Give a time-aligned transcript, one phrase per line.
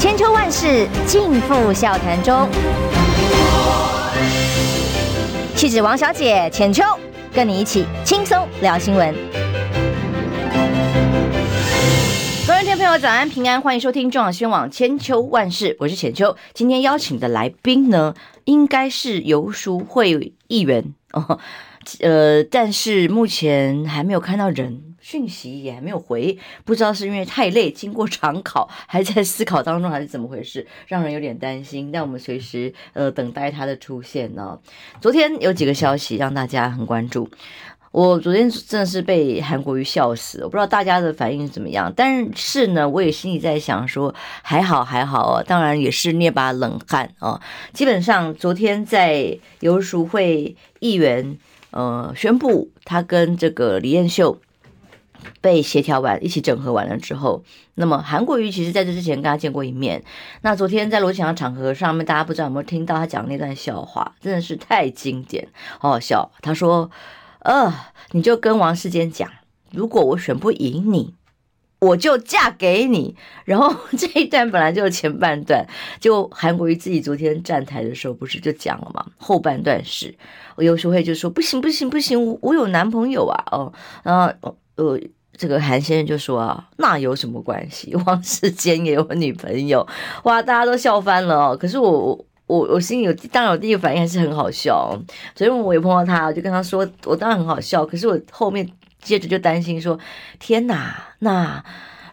[0.00, 2.48] 千秋万世尽付笑谈中。
[5.56, 6.84] 气质王小姐浅秋，
[7.34, 9.12] 跟你一起轻松聊新闻。
[12.46, 16.36] 各位听朋友，早安平安，欢迎收听中广新闻网千秋万世，我是浅秋。
[16.54, 21.40] 今天邀请的来宾呢，应该是游淑慧议员哦，
[21.98, 24.87] 呃，但是目前还没有看到人。
[25.10, 26.36] 讯息也还没有回，
[26.66, 31.90] 不知道是因为太累，经过长考，还在思考当中，还是怎么回事，让人有点担心。
[31.90, 34.58] 但我们随时呃等待他的出现呢。
[35.00, 37.26] 昨天有几个消息让大家很关注，
[37.90, 41.90] 我昨天真的是被韩国瑜笑死，我不知道大家的反应怎么样。
[41.96, 47.40] 但是呢，我也心里在想说，还好还好哦，当然也是捏把冷汗哦。
[47.72, 51.38] 基本上昨天在游淑慧议员
[51.70, 54.38] 呃宣布他跟这个李彦秀。
[55.40, 57.42] 被协调完，一起整合完了之后，
[57.74, 60.02] 那么韩国瑜其实在这之前跟他见过一面。
[60.42, 65.48] 那昨天在罗启祥的场合上面，大家不知道有没有听到他讲那段笑话，真的是太经典，
[65.78, 66.30] 好好笑。
[66.42, 66.90] 他说
[67.40, 67.72] ：“呃，
[68.12, 69.30] 你就跟王世坚讲，
[69.70, 71.14] 如果我选不赢你，
[71.80, 73.14] 我就嫁给你。”
[73.46, 75.66] 然后这一段本来就是前半段，
[76.00, 79.06] 就韩国瑜自己昨天站台的时候不是就讲了吗？
[79.16, 80.14] 后半段是，
[80.56, 85.00] 我有时候会就说：“不行不行不行，我有男朋友啊！”哦，然后呃。
[85.38, 87.94] 这个韩先生就说啊，那有什么关系？
[88.04, 89.86] 王世坚也有女朋友，
[90.24, 91.56] 哇，大家都笑翻了哦。
[91.56, 92.12] 可是我
[92.46, 94.94] 我我心里有，当然我第一个反应还是很好笑。
[95.34, 97.86] 所以我也碰到他，我就跟他说，我当然很好笑。
[97.86, 98.68] 可是我后面
[99.00, 99.98] 接着就担心说，
[100.40, 101.64] 天哪，那。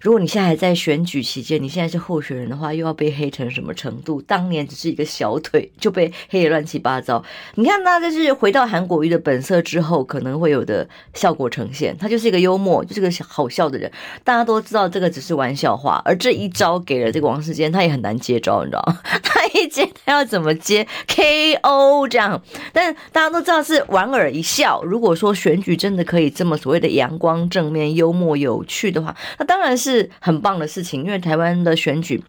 [0.06, 4.22] 如果你现在还在选举期间，你现在是候选人的话，又要被黑成什么程度？
[4.22, 7.26] 当年只是一个小腿就被黑得乱七八糟。
[7.56, 11.98] 你看，那这是回到韩国瑜的本色之后，可能会有的效果呈现。
[11.98, 13.92] 他就是一个幽默，就是个好笑的人。
[14.24, 19.00] 大家都知道这个只是玩笑话，而这一招给了这个王世坚，他也很难接招，你知道吗？
[19.24, 22.40] 他一接，他要怎么接？KO 这样。
[22.72, 24.84] 但大家都知道是莞尔一笑。
[24.84, 29.95] 如果说选举真的可以这么所谓的阳光、正面、幽默、有趣的话，那当然是。
[29.96, 32.24] 是很棒的事情，因为台湾的选举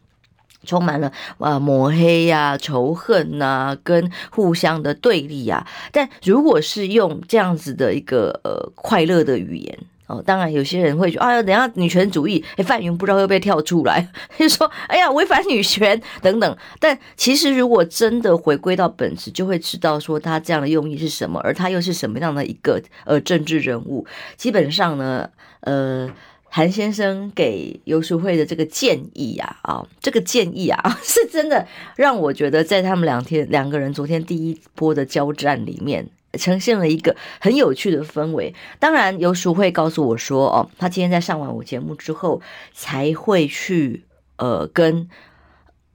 [0.64, 5.66] 充满了啊抹黑呀、仇恨呐、跟互相的对立啊。
[5.92, 9.78] 但如果是用这样子的一个呃快乐的语言
[10.08, 24.06] 哦，当然有些人会觉得啊，等下女权主义，哎，范云不知道会不会跳出来， 就说哎呀违反女权等等。”但其实如果真的回归到本质，就会知道说他这样的用意是什么，而他又是什么样的一个呃政治人物。
[24.36, 25.28] 基本上呢，
[25.60, 26.10] 呃。
[26.56, 36.08] 韩先生给游淑慧的这个建议啊，啊，这个建议啊， 是真的让我觉得，在他们两天两个人昨天第一波的交战里面，
[36.38, 38.54] 呈现了一个很有趣的氛围。
[38.78, 42.40] 当然，游淑慧告诉我说，哦，他今天在上完我节目之后，
[42.72, 44.04] 才会去
[44.38, 45.10] 呃跟。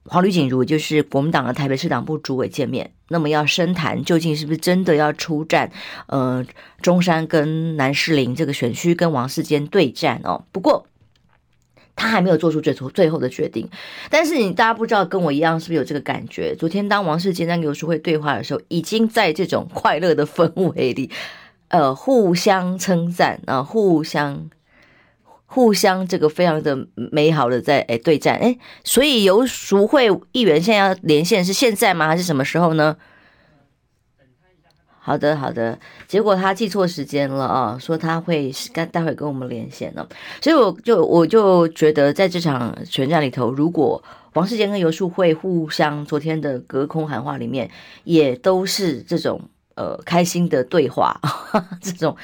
[0.05, 5.71] 黄吕锦如就是国民党的台北市党部主委见面，那么要深谈究竟是不是真的要出战，
[6.07, 6.43] 呃，
[6.81, 10.43] 中山跟南士林这个选区跟王世坚对战哦。
[10.51, 10.87] 不过
[11.95, 13.69] 他还没有做出最最后的决定。
[14.09, 16.55] 但是你大家不知道跟我一样是不是有这个感觉？
[16.55, 21.11] 昨天当王世坚跟刘淑慧对话的时候，已经在这种快乐的氛围里，
[21.67, 24.49] 呃，互相称赞啊，互相。
[25.53, 32.07] 互相这个非常的美好的在诶对战诶，所以游淑慧议员现在要连线是现在吗？
[32.07, 32.95] 还是什么时候呢？
[34.97, 40.07] 好的好的，结果他记错时间了啊，说他会待待会跟我们连线呢，
[40.39, 44.01] 所以我就我就觉得在这场选战里头，如果
[44.33, 47.69] 王世坚跟游淑慧互相昨天的隔空喊话里面，
[48.05, 49.41] 也都是这种。
[49.81, 52.15] 呃，开心的对话，呵呵，这种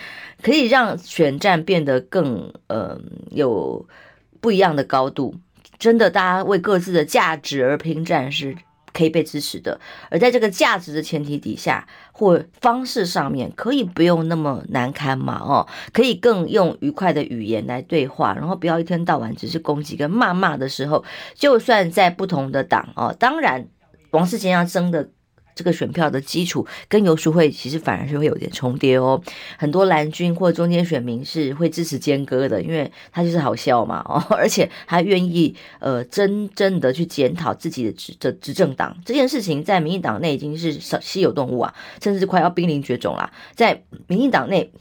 [0.44, 3.00] 可以让选战变得更呃
[3.32, 3.84] 有
[4.40, 5.34] 不一样的高度。
[5.80, 8.56] 真的，大家为各自的价值而拼战是
[8.94, 9.80] 可以被支持的。
[10.12, 15.42] 而在这个价值的前提底下，或方式上面，可以不用那么难堪嘛？
[15.42, 21.04] 哦，可以更用愉快的语言来对话，然后不要一天到晚只是攻击跟谩骂的时候，
[21.34, 23.68] 就算在不同的党哦，当然
[24.12, 25.10] 王世坚要争的。
[25.58, 29.20] 这个选票的基础跟游淑慧其实反而是会有点重叠哦，
[29.58, 43.32] 很多蓝军或中间选民是会支持坚哥的，因为他就是好笑嘛 哦，而且还愿意呃真正的去检讨自己的执的执政党这件事情，在民进党内已经是少稀有动物啊，甚至快要濒临绝种啦。
[43.56, 44.72] 在民进党内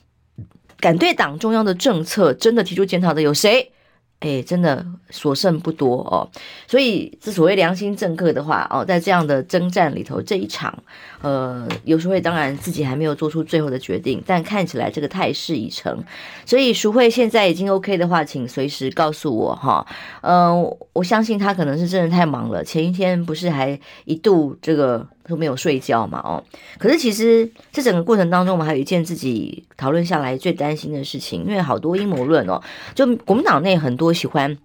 [0.78, 3.72] 敢对党中央的政策真的提出检讨的有谁？
[4.20, 6.26] 哎，真的所剩不多哦，
[6.66, 10.76] 所以这所谓良心政客的话哦，在这样的征战里头，这一场，
[11.20, 16.02] 呃，有淑慧当然自己还没有做出最后的决定，但看起来这个态势已成，
[16.46, 19.86] 所以淑慧现在已经 OK 的话，请随时告诉我哈，
[20.22, 25.06] 嗯、呃，我相信他可能是真的太忙了，前一天不是还一度这个。
[25.28, 26.20] 都没有睡觉嘛？
[26.24, 26.42] 哦，
[26.78, 32.62] 可是其实这整个过程当中，我们还有一件自己讨论下来最担心的事情，因为好多阴谋论哦，
[32.94, 34.56] 就国民党内很多喜欢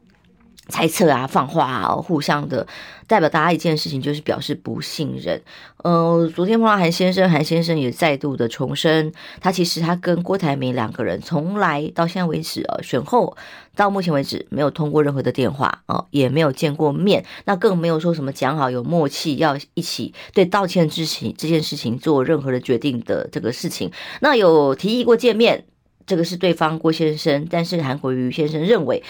[0.67, 2.65] 猜测啊、放话啊，互相的
[3.11, 5.41] 代表大家一件事情，就是表示不信任。
[5.83, 9.11] 呃，昨天碰到韩先生，韩先生也再度的重申，
[9.41, 13.35] 他其实他跟郭台铭两个人从来到现在为止啊，选后
[13.75, 23.91] 到目前为止没有通过任何的电话啊，也没有见过面，那更没有说什么讲好有默契要一起对道歉之情这件事情做任何的决定的这个事情。
[24.21, 25.65] 那有提议过见面，
[26.05, 29.03] 这个是对方郭先生，但是韩国瑜先生认为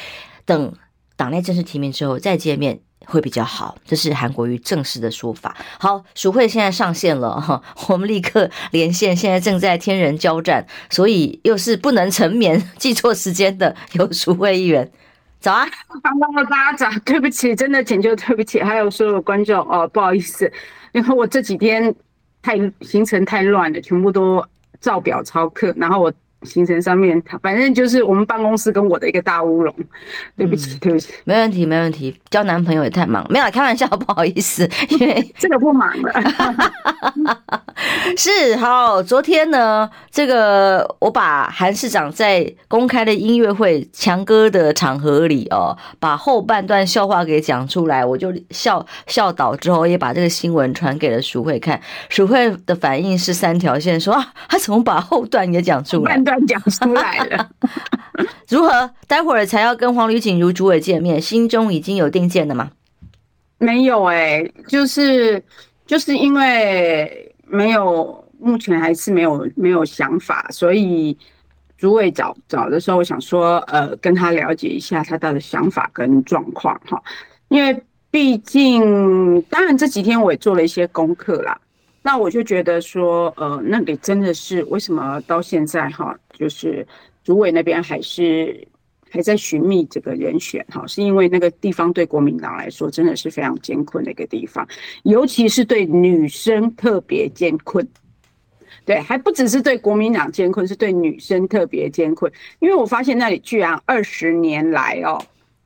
[0.43, 0.73] 等
[1.15, 2.79] 党内正式提名之后再见面。
[3.05, 5.55] 会比较好，这是韩国瑜正式的说法。
[5.79, 14.91] 好，淑慧现在上线了哈，我们立刻连线，现在正在天人交战，所以又是不能成眠、 记错时间的有淑慧议员。
[15.39, 15.67] 早啊，
[16.03, 20.51] 帮帮我大家早，对不起，真的请求对不起，还有所有观众哦，不好意思，
[20.91, 21.93] 因为我这几天
[22.41, 24.45] 太行程太乱了，全部都
[24.79, 26.13] 照表操课，然后我。
[26.43, 29.73] 行程上面，反正就是我们办公室跟我的一个大乌龙。
[30.35, 32.15] 对不起，对不起，没问题，没问题。
[32.29, 36.11] 交男朋友也太忙，没有开玩笑， 不好意思，因为 这个不忙了。
[38.17, 51.79] 是好，昨天呢，这个我把韩市长在公开的音乐会强哥的场合里哦，把后半段笑话给讲出来，我就笑笑倒之后，也把这个新闻传给了淑慧看。
[52.09, 56.15] 淑慧的反应是三条线，说啊，他怎么把后段也讲出来？
[56.39, 57.49] 讲出来了，
[58.49, 58.89] 如何？
[59.07, 62.71] 待会儿才要跟黄吕锦如主委见面，心中已经有定见了吗？
[63.57, 65.43] 没有哎、欸，就是
[65.85, 71.15] 就是因为没有，目前还是没有没有想法，所以
[71.77, 77.01] 主委找找的时候，我想说，呃，跟他了解一下他的想法跟状况哈，
[77.49, 81.59] 因为毕竟，当然这几天我也做了一些功课啦。
[82.03, 86.85] 那我就觉得说，呃，那里真的是为什么到现在哈，就是
[87.23, 88.67] 主委那边还是
[89.09, 94.67] 还在寻觅这个人选哈，是因为那个地方对国民党来说真的是非常艰困的一个地方，
[95.03, 97.87] 尤其是对女生特别艰困，
[98.83, 105.21] 对，还不只是对国民党艰困，是对女生特别艰困，因为我发现那里居然二十年来哦。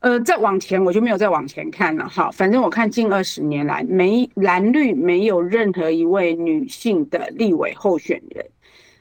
[0.06, 2.30] 呃，再往前我就没有再往前看了哈。
[2.30, 8.46] 反正我看近二十年来，没蓝绿没有任何一位女性的立委候选人。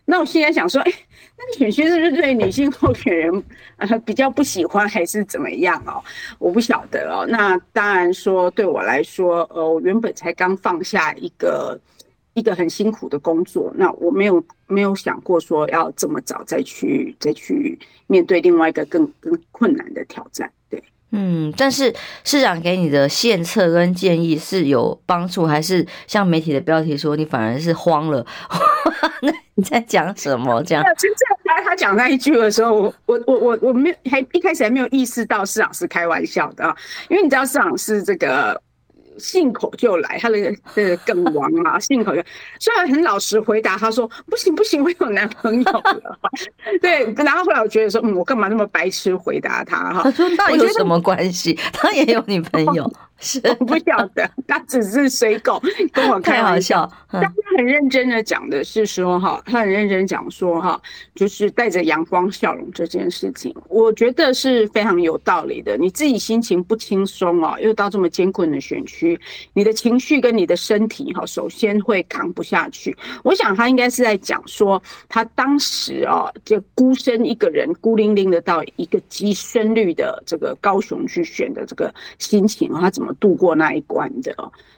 [0.06, 0.90] 那我现在想说，哎，
[1.36, 3.44] 那个选区是不是对女性候选人
[3.76, 6.02] 呃比较不喜欢，还是怎么样哦？
[6.38, 7.26] 我不晓得哦。
[7.28, 11.78] 那当然说对我来说，呃，我原本才刚放下一个
[12.32, 20.50] 一个很辛苦的工作，那我没有没有想过说要这么早再去再去面对另外一个更更困难的挑战。
[20.70, 20.82] 对
[21.14, 21.94] 嗯，但是
[22.24, 28.26] 市长给你的献策跟建议是有帮助，还是像媒体的标题说你反而是慌了？
[29.22, 30.62] 那你在讲什么？
[30.64, 30.84] 这样？
[30.98, 31.14] 其实
[31.44, 36.64] 他他讲那一句的时候，我我我我我没有还一开始还没有意识到市长是开玩笑的，
[37.08, 38.60] 因为你知道市长是这个。
[39.18, 40.36] 信口就来，他的
[40.74, 42.22] 这个梗王啊， 信口就
[42.58, 46.18] 虽然很老实回答，他说不行不行，我有男朋友了。
[46.80, 50.02] 对，然后后来我觉得说，嗯，我干嘛那么白痴回答他哈？
[50.02, 51.58] 他说那有什么关系？
[51.72, 52.90] 他也有女朋友。
[53.20, 56.90] 是我不晓得，他只是随口跟我开玩笑。
[57.10, 60.78] 但他很认真的讲的是说哈，他很认真讲说哈，
[61.14, 65.76] 就是带着阳光笑容这件事情，我觉得是非常有道理的。
[65.76, 69.03] 你自己心情不轻松哦，又到这么艰困的选区，
[69.54, 72.94] 你的情绪跟你的身体哈，首先会扛不下去。
[73.22, 83.12] 我想他应该是在讲说，他当时哦，就孤身一个人，孤零零的到一个极深绿的这个高雄去选的这个心情，他怎么？
[83.20, 84.34] 度过那一关的，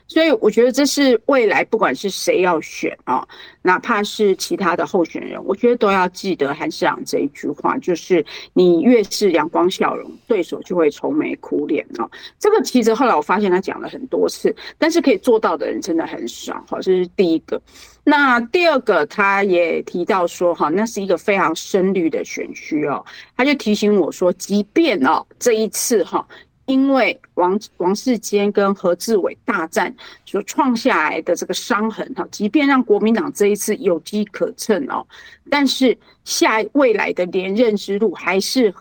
[0.07, 3.27] 所以我觉得这是未来不管是谁要选啊，
[3.61, 12.09] 哪怕是其他的候选人，我觉得都要记得韩市长这一句话，就是你越是阳光笑容，对手就会愁眉苦脸哦。
[12.39, 16.63] 这个其实后来我发现他讲了很多次，但是可以做到的人真的很少。
[16.69, 17.61] 好，这是第一个。
[18.03, 26.25] 那第二个，他也提到说，哈，那是一个非常深绿的选区哦，他就提醒我说，即便哦这一次哈。
[26.67, 29.93] 因为王王世坚跟何志伟大战
[30.25, 35.05] 所创下来的这个伤痕哈，即便让国民党这一次有机可乘哦，
[35.49, 38.73] 但是下未来的连任之路还是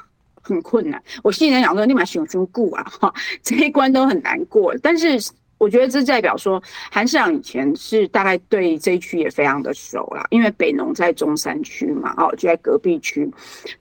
[0.43, 1.03] 很困难。
[1.23, 4.77] 我心里想说，立马熊熊顾啊，哈，这一关都很难过。
[4.79, 5.19] 但是
[5.59, 13.31] 我觉得这代表说，韩市长以前是大概对这一区也非常的熟啦，因为北农在中山区嘛，哦，就在隔壁区。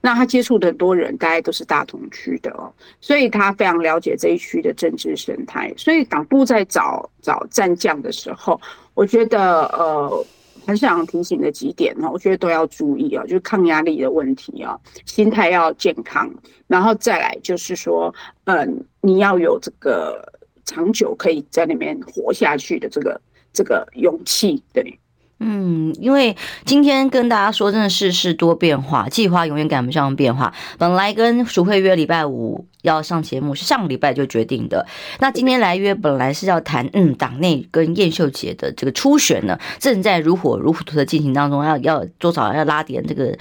[0.00, 5.72] 那他接触的很多人，大概都是大同区的哦，所以他非常了解这一区的政治生态。
[5.76, 8.60] 所以党部在找找战将的时候，
[8.94, 10.26] 我觉得呃。
[10.66, 16.28] 很想提醒的几点呢，我觉得都要注意啊，就是抗压力的问题啊，心态要健康，
[16.66, 18.12] 然后再来就是说，
[18.46, 20.20] 嗯，你要有这个
[20.66, 23.18] 长久可以在里面活下去的这个
[23.52, 24.98] 这个勇气，对。
[25.38, 30.50] 嗯，因为今天跟大家说，真的是世事多变化，计划永远赶不上变化。
[30.78, 34.86] 本来跟淑慧约礼拜五要上节目，是上个礼拜就决定的。
[35.20, 43.36] 那今天来约，本来是要谈，嗯，党内跟燕秀姐的这个初选呢，正在如火如荼的进行当中，要要多少要拉点这个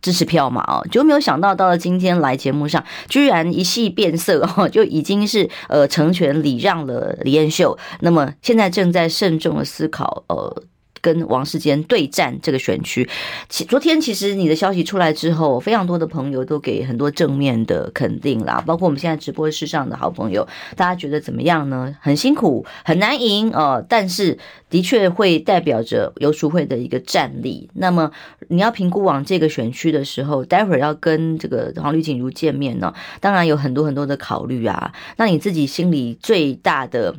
[0.00, 0.62] 支持票嘛？
[0.68, 7.76] 哦，就没有想到到了今天来节目上，居然一系变色哦，就已经是呃成全礼让了李燕秀。
[7.98, 10.62] 那么现在正在慎重的思考，呃。
[11.02, 13.06] 跟王世坚对战这个选区，
[13.48, 21.94] 其昨天其实你的消息出来之后，非常多的朋友都给很多正面的肯定啦，包括我们现在直播室上的好朋友，大家觉得怎么样呢？
[22.00, 24.38] 很辛苦，很难赢哦，但是
[24.70, 27.68] 的确会代表着游淑慧的一个战力。
[27.74, 28.12] 那么
[28.46, 34.92] 你要评估往这个选区的时候，待会儿要跟这个黄绿锦如见面呢，当然有很多很多的考虑啊。
[35.16, 37.16] 那你自己心里最大的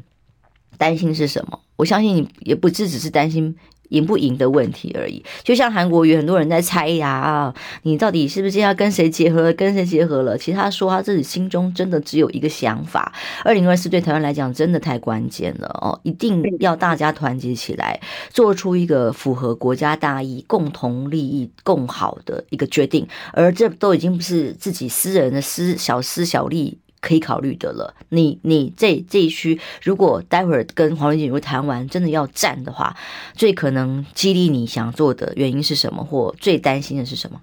[0.77, 1.59] 担心是什么？
[1.75, 3.53] 我相信你也不只只是担心。
[3.89, 9.53] 赢不赢的问题而已，就像韩国瑜，很多人在猜呀，你到底是不是要跟谁结合？
[9.53, 10.37] 跟谁结合了？
[10.37, 13.13] 其实他说他自己心中真的只有一个想法：
[13.43, 17.99] 二零二四对台湾来讲真的太关键了哦，一定要大家团结起来，
[18.31, 26.79] 做出一个符合国家大义、共同利益、共好的一个决定，而这都已经不是自己私人的私小私小利。
[27.03, 27.93] 可以考虑的了。
[28.09, 32.95] 你你这这一区，如果待会儿跟黄文锦如谈完，真的要战的话，
[33.35, 36.03] 最可能激励你想做的原因是什么？
[36.03, 37.41] 或最担心的是什么？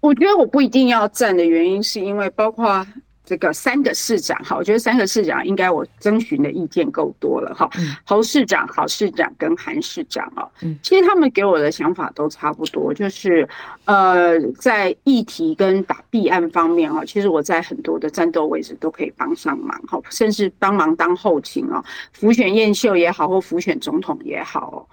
[0.00, 2.84] 我觉得我不一定要站的原因，是因为包括。
[3.26, 7.70] 这个三个市长哈，我觉得三个市长应该我征询的意见够多了哈。
[8.04, 10.46] 侯市长、郝市长跟韩市长哦，
[10.82, 13.48] 其实他们给我的想法都差不多，就是
[13.86, 24.86] 呃，在议题跟打弊案方面哈，其实我在很多的战斗位置都可以帮上忙哈，甚至帮忙当后勤哦，辅选燕秀也好，或辅选总统也好，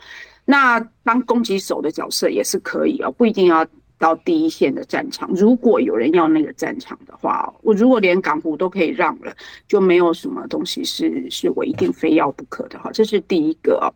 [0.45, 3.67] 那当攻击手的角色也是可以哦，不一定要。
[4.01, 9.31] 到第一线的战场，如果有人要那个战场的话，我如果连港湖都可以让了，
[9.67, 12.89] 就没有什么东西是是我一定非要不可的哈。
[12.91, 13.93] 这是第一个。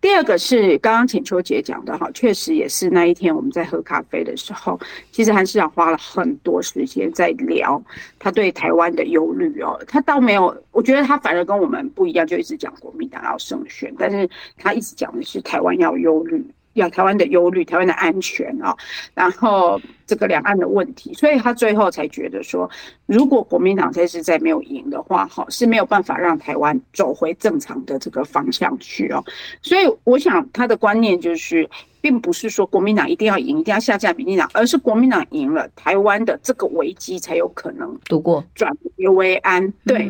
[0.00, 4.78] 第二个是刚刚浅秋姐讲的哈，确实也是那一天我们在喝咖啡的时候，
[5.12, 7.80] 其实韩市长花了很多时间在聊
[8.18, 9.80] 他对台湾的忧虑哦。
[9.86, 16.44] 他倒没有，我觉得他反而跟我们不一样，就一直讲国民党要胜选，但是他一直讲的是台湾要忧虑。
[16.74, 18.76] 要台湾的忧虑，台湾的安全啊，
[19.14, 22.70] 然后这个两岸的问题，所以他最后才觉得说，
[23.06, 29.24] 如果国民党这次再没有赢的话，哈，是没有办法让台湾走回正常的这个方向去哦。
[29.62, 31.68] 所以我想他的观念就是。
[32.04, 39.72] 并不是说国民党一定要赢，一定要下架民进党，而是国民党赢了，台湾的这个危机才有可能度过，转危为安。
[39.86, 40.06] 对，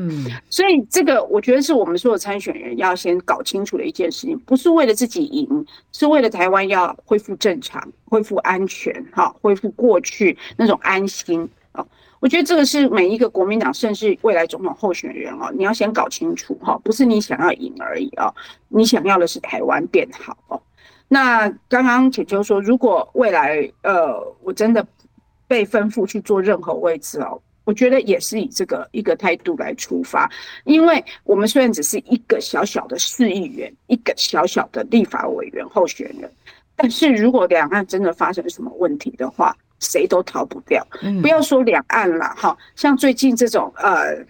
[0.51, 11.87] 所以这个我觉得是我们所有参选人要先搞清楚的一件事情，不是为了自己赢，是为了台湾要恢复正常、恢复安全，哈，恢复过去那种安心啊。
[12.19, 18.35] 我觉得这个是每一个国民党，甚至未来总统候选人哦，你要先搞清楚哈，不是你想要赢而已哦，
[18.67, 20.61] 你想要的是台湾变好哦。
[21.09, 24.85] 那刚刚浅秋说，如果未来呃我真的
[25.47, 30.31] 被吩咐去做任何位置哦，我觉得也是以这个一个态度来出发，
[30.65, 36.31] 因为我们虽然只是一个小小的市议员，一个小小的立法委员候选人，
[36.75, 40.85] 但是如果两岸真的发生什么问题的话，谁都逃不掉。
[41.23, 44.25] 不要说两岸了哈，像最近这种呃。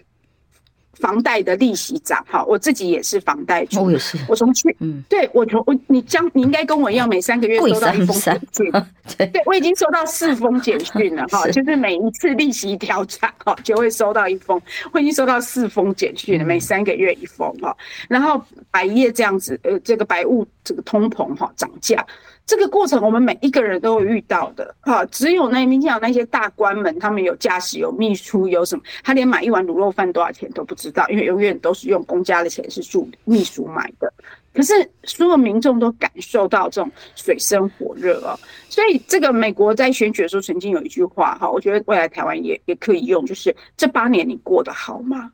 [0.95, 4.17] 房贷的利息涨，哈，我自己也是房贷族，我也是。
[4.27, 8.71] 我从去，嗯，对我从我你将你应该跟我一样，每三个月收到一封简讯，
[9.17, 14.61] 对，对我已经收到四封简讯了， 哈，就是每一次利息调涨，哈，就会收到一封，
[14.93, 17.75] 我已经收到四封简讯了，每三个月一封，哈，
[18.07, 22.05] 然后百业这样子，呃，这个百物这个通膨哈涨价，
[22.45, 34.13] 这个过程我们每一个人都会遇到的哈，只有那民进党那些大官们，他们有驾驶、有秘书、有什么，他连买一碗卤肉饭多少钱都不知道，因为永远都是用公家的钱是助秘书买的。
[34.53, 34.73] 可是
[35.03, 38.37] 所有民众都感受到这种水深火热啊，
[38.69, 45.31] 所以这个美国在选举的时候曾经有一句话哈，我觉得未来台湾也也可以用，就是这八年你过得好吗？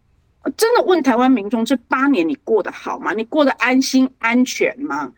[0.58, 3.14] 真的问台湾民众，这八年你过得好吗？
[3.14, 5.12] 你过得安心安全吗？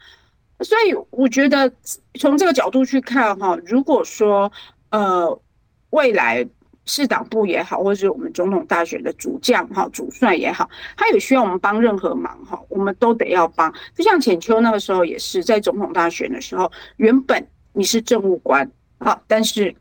[0.60, 1.72] 所以我觉得
[2.20, 4.52] 从这个角度去看哈，如果说
[4.90, 5.42] 呃
[5.90, 6.48] 未来
[6.86, 13.74] 市党部也好，或者是我们总统大选的主将哈主帅也好，他有需要我们帮任何忙哈，我们都得要帮。
[13.96, 18.70] 就像浅秋那个时候也是在总统大选的时候，原本你是政务官
[19.00, 19.76] 好，但是。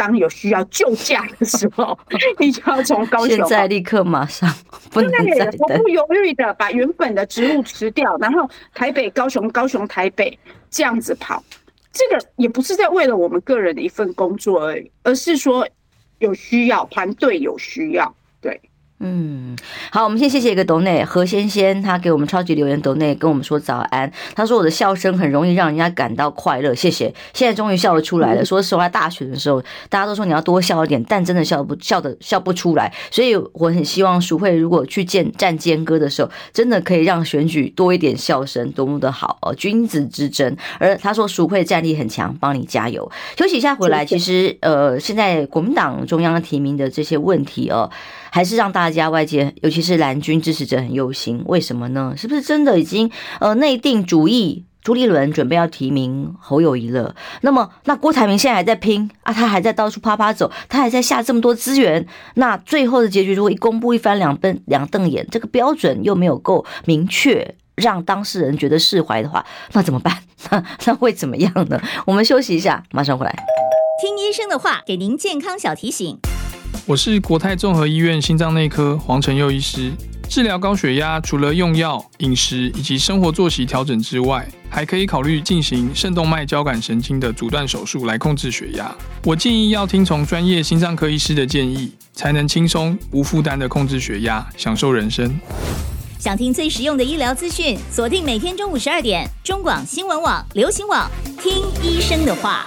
[0.00, 1.98] 当有需要救驾的时候，
[2.40, 4.50] 你就要从高雄，现在立刻马上，
[4.90, 10.38] 不能再等，毫不犹豫的把原本的职务辞掉，然后台北、高雄、高雄、台北
[10.70, 11.44] 这样子跑，
[11.92, 15.68] 这个也不是在为了我们个人的一份工作而已，而是说
[16.18, 18.58] 有需要，团队有需要，对。
[19.02, 19.56] 嗯，
[19.90, 24.12] 好，我们先谢谢一个斗内何先先，他给我们超级留言斗内跟我们说早安。
[24.34, 27.14] 他说我的笑声很容易让人家感到快乐，谢谢。
[27.32, 28.44] 现在终于笑得出来了。
[28.44, 32.92] 说实话，大选的时候大家都说你要多笑一点，但真的笑不笑的笑不出来。
[33.10, 40.54] 所以我很希望淑慧如果去见站间歌的时候，真的可以让选举多一点笑声，多么的好哦，君子之争。
[40.78, 43.10] 而他说淑慧战力很强，帮你加油。
[43.38, 47.90] 休息一下回来，其实呃，现在国民党中央提名的这些问题哦。
[48.30, 52.14] 还是让大家外界，尤其是蓝军支持者很忧心，为什么呢？
[52.16, 53.10] 是不是真的已经
[53.40, 54.64] 呃内定主意？
[54.82, 57.14] 朱立伦准备要提名侯友宜了。
[57.42, 62.06] 那么，那郭台铭现在还在拼啊，他还在到处趴趴走，他还在下这么多资源。
[62.36, 70.16] 那最后的结局如果一公布一翻两瞪两瞪眼，这个标准又没有够明确，让当事人觉得释怀的话，那怎么办？
[70.50, 71.78] 那 那会怎么样呢？
[72.06, 73.36] 我们休息一下，马上回来。
[74.00, 76.18] 听医生的话，给您健康小提醒。
[76.86, 79.92] 我是国泰综合医院心脏内科黄成佑医师。
[80.28, 88.94] 治疗高血压，除了用药、饮食以及生活作息调整之外，还可以考虑进行肾动脉交感神经的阻断手术来控制血压。
[89.24, 95.36] 我建议要听从专业心脏科医师的建议，才能轻松无负担的控制血压，享受人生。
[96.20, 101.10] 想听最实用的医疗资讯，锁定每天中午十二点，中广新闻网、流行网，
[101.42, 102.66] 听医生的话。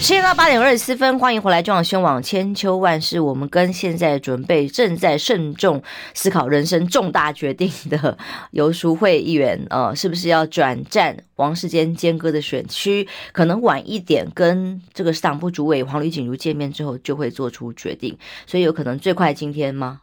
[0.00, 3.20] 七点到八点二十四分，欢迎回来中广宣网千秋万世。
[3.20, 5.82] 我们跟现在准备正在慎重
[6.14, 8.16] 思考人生重大决定的
[8.52, 13.06] 游淑慧议员，呃，是不是要转战王世坚坚哥的选区？
[13.32, 18.16] 可能晚一点跟这个市党部主委黄吕锦如见面之后，就会做出决定。
[18.46, 20.00] 所以有可能最快今天吗？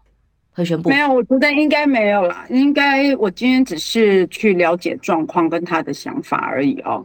[0.51, 0.89] 会宣布？
[0.89, 2.45] 没有，我觉得应该没有啦。
[2.49, 7.03] 应该我今天只是去了解状况跟他的想法而已哦。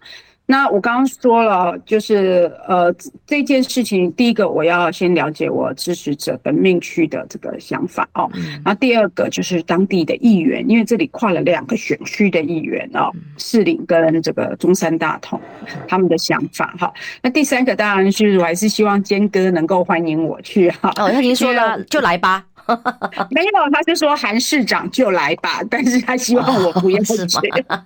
[0.51, 2.93] 那我刚刚说了，就是呃
[3.25, 8.29] 这件事情，第一个我要先了解我支持者本命区的这个想法哦。
[8.65, 15.41] 然后第二个就是当地的议员，因为这里跨了两个选区的议员哦，士林跟这个中山大同
[15.87, 16.93] 他们的想法哈。
[17.23, 20.91] 那第三个当然是我还是希望坚哥能够欢迎我去哈。
[20.97, 22.45] 哦，他已经说了，就来吧。
[23.31, 27.17] 没有，他就说韩市长就来吧，但是他希望我不要去，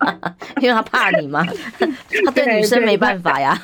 [0.61, 1.45] 因为他怕你嘛？
[2.25, 3.61] 他对女生没办法呀。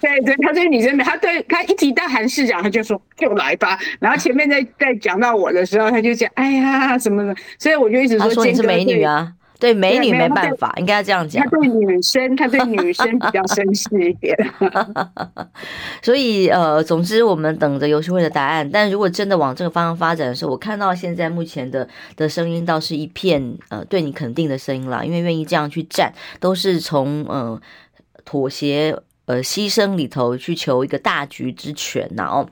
[0.00, 3.78] 对对，他对女生没，他对他一提到韩市长，他就说就来吧。
[3.98, 9.32] 然后前面在在讲到我的时候，他就讲哎呀什么的，所以我就一直说，说你是美女啊。
[9.62, 11.40] 对美女没办法，应该要这样讲。
[11.40, 14.36] 他对女生，他对女生比较绅士一点。
[16.02, 18.68] 所以呃，总之我们等着游戏会的答案。
[18.68, 27.60] 但如果真的往这个方向发展的时候，我看到现在目前的的声音倒是一片呃对你肯定的声音啦，因为愿意这样去站，都是从呃
[28.24, 32.48] 妥协呃牺牲里头去求一个大局之权，然后。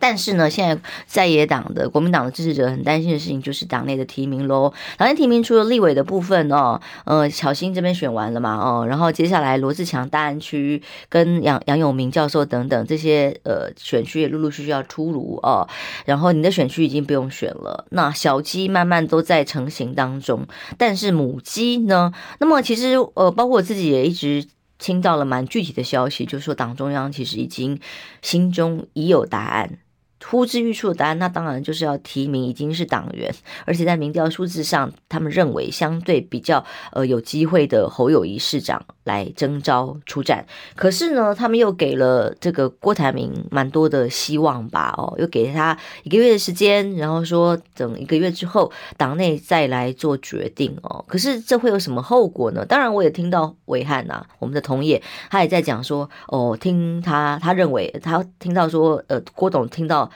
[0.00, 4.72] 但是呢，现在在野党的国民党的支持者很担心的事情就是党内的提名喽。
[4.96, 15.68] 党内提名除了立委的部分哦，呃，小新这边选完了嘛，哦，然后接下来罗志强大安区跟杨杨永明教授等等这些呃选区也陆陆续续要出炉哦。
[16.06, 20.46] 然后你的选区已经不用选了，那小鸡慢慢都在成型当中，
[20.78, 22.12] 但是母鸡呢？
[22.40, 24.46] 那么其实呃，包括我自己也一直。
[24.78, 27.78] 听到了蛮具体的消息，就是说党中央其实已经
[28.20, 29.78] 心中已有答案，
[30.24, 40.46] 呼之欲出的答案，那当然就是要提名已经是党员，而且在民调数字上，他们认为相对比较呃有机会的侯友谊市长来征召出战。
[40.76, 44.94] 可是呢，他们又给了这个郭台铭蛮多的希望吧？
[44.96, 51.04] 哦，又给他一个月的时间，然后说等一个月之后党内再来做决定哦。
[51.08, 52.64] 可是这会有什么后果呢？
[52.64, 60.10] 当然，我也听到暐瀚呐，我们的同业他也在讲说，哦，听他他认为他听到说，呃，郭董听到。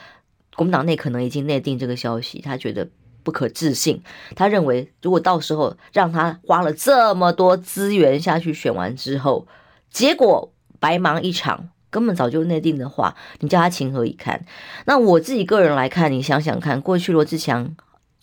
[0.57, 2.89] 国民党内可能已经内定这个消息，他觉得
[3.21, 4.01] 不可置信。
[4.35, 9.47] 他认为，如果到时候让他花了这么多资源下去选完之后，
[9.91, 14.43] 结果白忙一场，根本早就内定的话，你叫他情何以堪？
[14.85, 17.75] 那我自己个人来看，你想想看，过去罗志祥。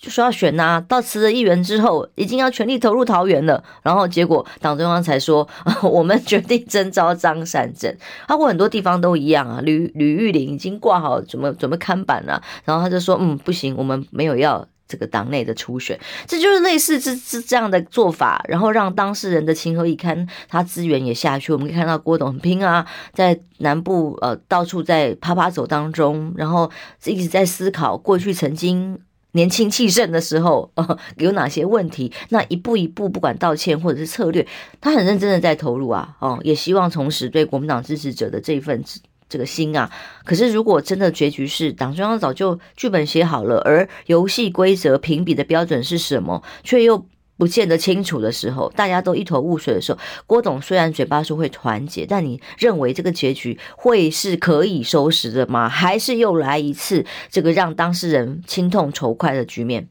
[0.04, 5.48] 就说要选呐、啊，到辞了议员之后，已经要全力投入桃园了，然后结果党中央才说，
[5.82, 7.90] 我们决定征召张善政。
[8.28, 21.50] 包括很多地方都一样啊，吕吕玉玲已经挂好准备准备看板了，然后他就说，嗯，不行，我们没有要这个党内的初选，这就是类似这这这样的做法，然后让当事人的情何以堪，他资源也下去。
[21.50, 26.70] 我们可以看到郭董很拼啊，在南部呃到处在趴趴走当中，然后
[27.06, 29.00] 一直在思考过去曾经。
[29.34, 32.12] 年轻气盛的时候， 呃，有哪些问题？
[32.30, 34.44] 那一步一步，不管道歉或者是策略，
[34.80, 38.82] 他很认真的在投入啊，哦，也希望重拾对国民党支持者的这一份
[39.28, 39.90] 这个心啊。
[40.24, 47.04] 可是，如果真的结局是党中央早就剧本写好了，而游戏规则评比的标准是什么，却又
[47.36, 55.68] 不见得清楚的时候，大家都一头雾水的时候，郭董虽然嘴巴说会团结，但你认为这个结局会是可以收拾的吗？
[55.68, 59.88] 还是又来一次这个让当事人心痛仇快的局面？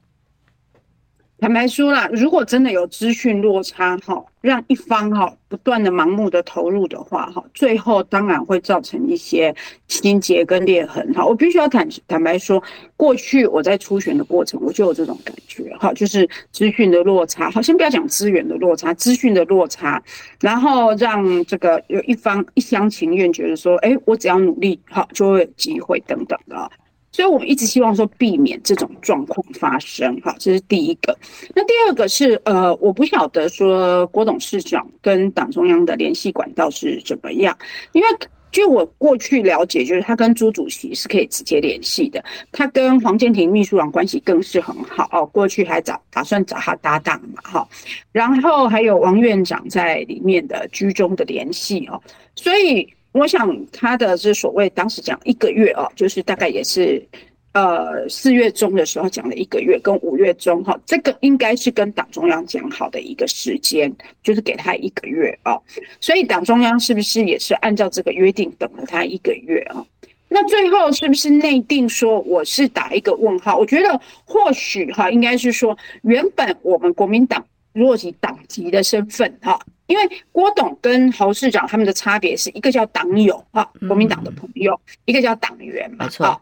[1.43, 9.53] 坦白说啦，如果真的有资讯落差，哈，让一方哈不断的盲目的投入的话，哈，最后当然会造成一些
[9.89, 11.25] 心结跟裂痕，哈。
[11.25, 12.63] 我必须要坦坦白说，
[12.95, 20.01] 过去我在初选的过程，我就有这种感觉，哈，就是资讯的落差，好，先不要讲资源的落差，资讯的落差，
[20.39, 26.71] 然后让这个有一方一厢情愿，觉得说，哎，我只要努力，好，就会有机会等等的。
[27.13, 31.15] 所以我们一直希望说避免这种状况发生，哈，这是第一个。
[31.56, 37.56] 那第二个是，呃，我不晓得说郭董事长跟党中央的联系管道是怎么样，
[37.91, 38.08] 因为
[38.52, 45.08] 据我过去了解，就是他跟朱主席是可以直接联系的，他跟黄建庭秘书长关系更是很好。
[45.12, 47.67] 哦，过去还找打算找他搭档嘛，哈，
[48.12, 52.02] 然后还有王院长在里面的居中的联系哦，
[52.36, 52.91] 所以。
[53.13, 57.08] 我想他的是所谓当时讲一个月哦，就是大概也是，
[57.54, 65.62] 呃四月中的时候讲了一个月，跟五月中哈，这个应该是跟党中央讲好的一个时间，就是给他一个月哦。
[66.02, 69.86] 所以党中央是不是也是按照这个约定等了他一个月啊？
[70.28, 73.60] 那最后是不是内定说我是打一个问号？
[73.60, 79.60] 我觉得或许哈，应该是说原本我们国民党如果以党籍的身份哈。
[79.88, 86.10] 因为郭董跟侯市长他们的差别是一个叫党友啊，国民党的朋友，嗯、一个叫党员嘛。
[86.19, 86.39] 啊，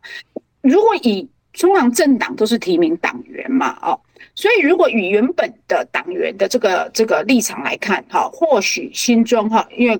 [0.62, 4.00] 如果以中常政党都是提名党员嘛，哦，
[4.36, 10.00] 所以如果以原本的党员的这个这个立场来看，哈，或许心中哈，因为。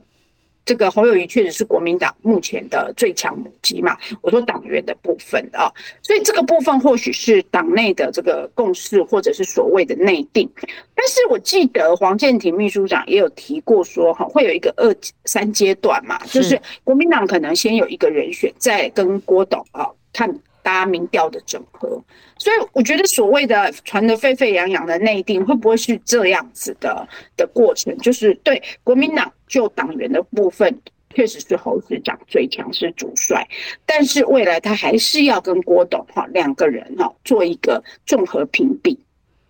[0.64, 5.72] 这个侯友宜确实是国民党目前的最强母鸡嘛，我说党员的部分啊，
[6.02, 10.50] 所以这个部分或许是党内的这个共识，或者是所谓的内定。
[10.96, 14.96] 但是我记得黄建庭秘书长也有提过说，哈，会有一个二
[15.26, 20.34] 三阶段嘛，就是国民党可能先有一个人选，再跟郭董啊看。
[20.64, 21.90] 大家民调的整合，
[22.38, 27.98] 所以我觉得所谓的传得沸沸扬扬的内定，会不会是这样子的的过程？
[27.98, 30.82] 就是对国民党就党员的部分，
[31.14, 33.46] 确实是侯市长最强是主帅，
[33.86, 38.98] 但是未来他还是要跟郭董哈两个人哈做一个综合评比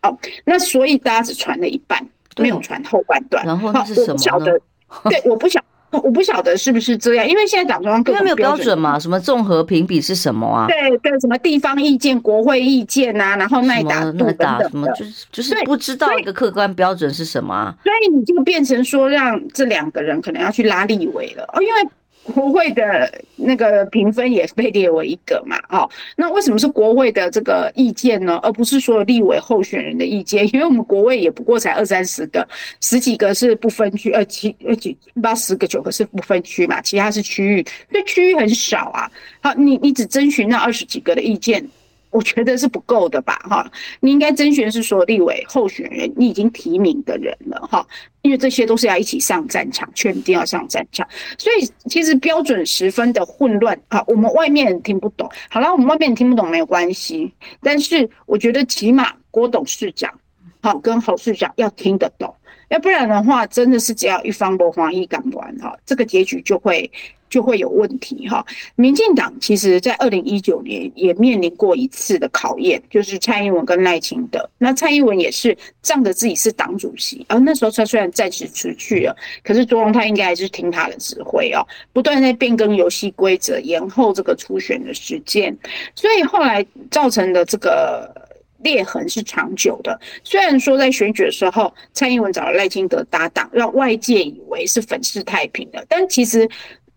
[0.01, 0.17] 哦。
[0.43, 2.03] 那所以大家只传了一半，
[2.37, 3.45] 没有传后半段。
[3.45, 4.51] 然后是什么呢？
[5.07, 5.63] 对，我不晓。
[5.91, 8.97] 我不晓得是不是这样，因为现在党中央根本没有标准嘛？
[8.97, 10.67] 什么综合评比是什么啊？
[10.67, 17.75] 对对，什么地方意见、国会意见啊，然后耐打度等等的，什么就是就是不知道一个客观标准是什么啊？
[17.83, 21.91] 所以你就变成说，让这两个人可能要去拉立委了哦，因为。
[22.23, 28.39] 国会的那个评分也被列为一个嘛，哦，那为什么是国会的这个意见呢？
[28.43, 30.45] 而不是说立委候选人的意见？
[30.53, 32.47] 因为我们国会也不过才二三十个，
[32.79, 39.11] 十几个是不分区，呃，七呃几八十个九个是不分区嘛，其他是区域，所以区域很少啊。
[39.41, 41.67] 好，你你只征询那二十几个的意见，
[42.11, 43.71] 我觉得是不够的吧，哈，
[44.01, 47.87] 你应该甄选是说立委候选人，你已经提名的人了，哈，
[48.21, 60.13] 因为这些都是要一起上战场，确定要上战场，所以其实标准十分的混乱啊，我们外面人听不懂，好了，我们外面人听不懂没有关系，但是我觉得起码郭董事长，
[60.61, 62.35] 好跟侯市长要听得懂，
[62.67, 66.91] 要不然的话，真的是只要一方不欢一港完哈，这个结局就会。
[67.31, 68.45] 就会有问题哈。
[68.75, 74.47] 民进党其实在二零一九年也面临过一次的考验，就是蔡英文跟赖清德。
[74.59, 85.57] 那蔡英文也是仗着自己是党主席，而那时候他虽然暂时辞去了，可是卓荣泰应该还是听他的指挥哦，不断在变更游戏规则，延后这个初选的时间，
[85.95, 88.13] 所以后来造成的这个
[88.59, 89.97] 裂痕是长久的。
[90.23, 96.49] 虽然说在选举的时候，蔡英文找了赖清德搭档，让外界以为是粉饰太平的，但其实。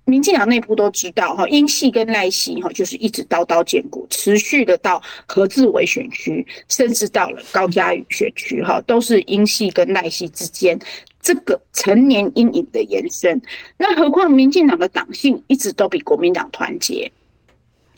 [0.06, 10.78] 民进党内部都知道，哈，英系跟赖系，哈，就是一直刀刀见骨，持续的到何志伟选区，甚至到了高嘉瑜选区，哈，都是英系跟赖系之间
[11.22, 13.40] 这个成年阴影的延伸。
[13.78, 17.10] 那何况民进党的党性一直都比国民党团结，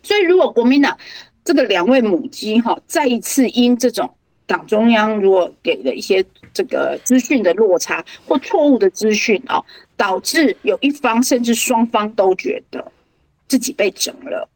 [0.03, 0.97] 所以如果国民党
[1.45, 4.15] 这个两位母鸡，哈，再一次因这种
[4.47, 6.25] 党中央如果给了一些
[6.57, 9.63] 这个资讯的落差或错误的资讯，啊。
[9.99, 12.93] 导致有一方甚至双方都觉得
[13.49, 14.47] 自己被整了，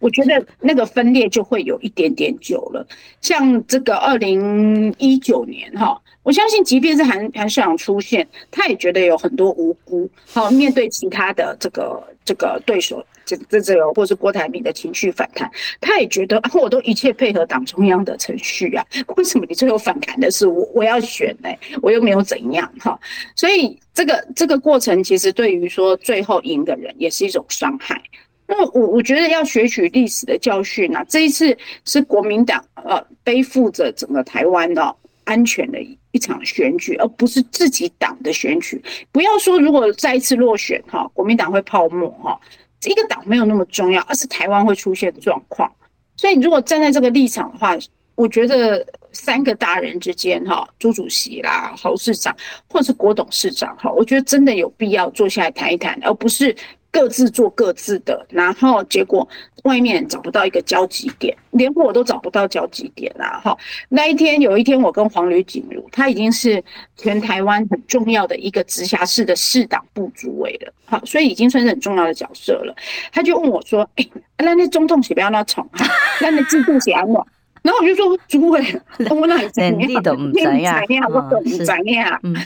[0.00, 2.84] 我觉得那个分裂就会有一点点久了。
[3.20, 10.10] 像这个二零一九年哈，我相信即便是韩韩市长出现，他也觉得有很多无辜。
[10.26, 13.06] 好，面对其他的这个这个对手。
[13.24, 18.84] 这这这个，或是郭台铭的情绪反弹，他也觉得，我都一切配合党中央的程序啊，
[19.16, 20.64] 为什么你最后反弹的是我？
[20.74, 21.48] 我要选呢、
[21.80, 22.98] 我又没有怎样哈，
[23.36, 28.02] 所以这个这个过程其实对于说最后赢的人也是一种伤害。
[28.46, 35.78] 那我我觉得要学取历史的教训啊，这一次是国民党呃背负着整个台湾的安全的
[36.10, 38.82] 一场选举，而不是自己党的选举。
[39.12, 42.38] 不要说如果再一次落选哈，国民党会泡沫哈。
[42.88, 45.70] 一个党没有那么重要，而是台湾会出现状况。
[46.16, 47.76] 所以，如果站在这个立场的话，
[48.14, 52.34] 我觉得三个大人之间，哈，朱主席啦、侯市长，
[52.68, 56.54] 或者是郭董事长，哈，我觉得真的有必要坐下来谈一谈，而不是。
[56.94, 59.28] 各自做各自的，然后结果
[59.64, 63.40] 外面找不到一个交集点，连我都找不到交集点啦。
[63.42, 66.62] 哈，那一天有一天，我跟黄吕锦如，他已经是
[66.96, 72.72] 全台湾很重要的一个直辖市的市党部主委了，好，所以已经算是很重要的角色了。
[73.10, 75.84] 他就问我说：“哎、欸，那那中统是不要那宠哈，
[76.20, 77.20] 那那制度是安怎？”
[77.64, 78.62] 然后我就说，主委，
[79.08, 79.70] 我哪知道？
[79.70, 80.82] 你都唔知呀？
[81.08, 82.20] 我都唔知呀。
[82.22, 82.36] 嗯，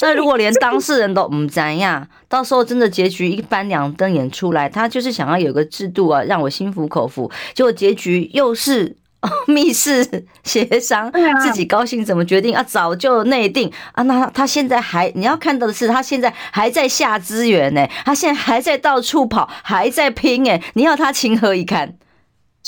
[0.00, 7.28] 那如果连 当事人都唔知呀，到时候真的结局一翻两瞪眼出来，他就是想要有个制度啊，让我心服口服。
[7.54, 8.96] 结果结局又是
[9.48, 10.06] 密室
[10.44, 11.10] 协商，
[11.42, 12.62] 自己高兴怎么决定啊？
[12.62, 14.04] 早就内定啊。
[14.04, 21.94] 那他现在还你要看到的是，他现在还在下资源呢，他现在还在到处跑，还在拼哎，你要他情何以堪？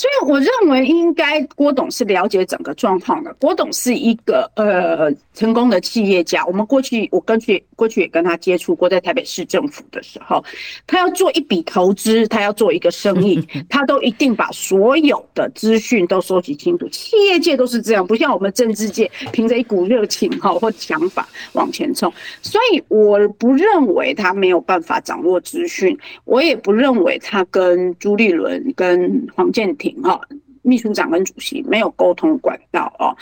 [0.00, 3.34] 所以我认为应该郭董是了解整个状况的。
[3.34, 6.42] 郭董是一个呃成功的企业家。
[6.46, 10.42] 我们过去我跟去过去也跟他接触过，在台北市政府的时候，
[10.88, 16.88] 他要做一笔投资，他要做一个生意，他都一定把所有的资讯都收集清楚。
[16.88, 22.10] 企业界都是这样，不像我们政治界凭着一股热情哈或想法往前冲。
[22.40, 29.89] 所以我不认为他没有办法掌握资讯，我也不认为他跟朱立伦跟黄健庭。
[30.02, 30.20] 哈，
[30.62, 33.16] 秘书长跟主席没有沟通管道哦，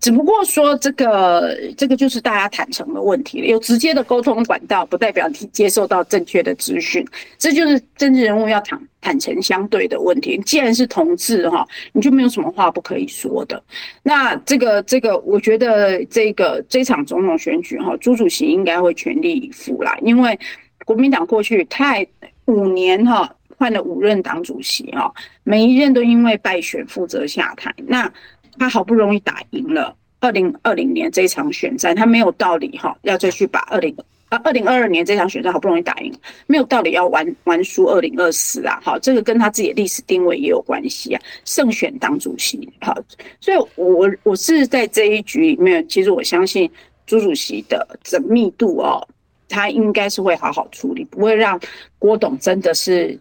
[0.00, 3.46] 只不过说这个这个就是大家坦诚的问题了。
[3.46, 7.02] 有直接的沟通管道，不代表你接受到正确的资讯，
[7.38, 10.38] 这就是政治人物要坦坦诚相对的问题。
[10.44, 13.62] 既然是同志哈，你就没有什么话不可以说的。
[14.02, 20.38] 那这个这个，我觉得这个这场总统选举哈，朱主席应该会全力以赴啦，因为
[20.84, 22.06] 国民党过去太
[22.44, 23.34] 五年哈。
[23.56, 25.10] 换了五任党主席啊，
[25.42, 27.74] 每一任都因为败选负责下台。
[27.86, 28.10] 那
[28.58, 33.94] 他好不容易打赢了二零二零年这场选战，他没有道理哈要再去把二零
[34.28, 36.12] 啊二零二二年这场选战好不容易打赢，
[36.46, 38.80] 没有道理要玩玩输二零二四啊。
[38.82, 41.20] 好，这个跟他自己的历史定位也有关系啊。
[41.44, 42.96] 胜选党主席，好，
[43.40, 46.70] 所以我我是在这一局里面，其实我相信
[47.06, 49.06] 朱主席的缜密度哦，
[49.48, 51.60] 他应该是会好好处理，不会让
[51.98, 53.18] 郭董真的是。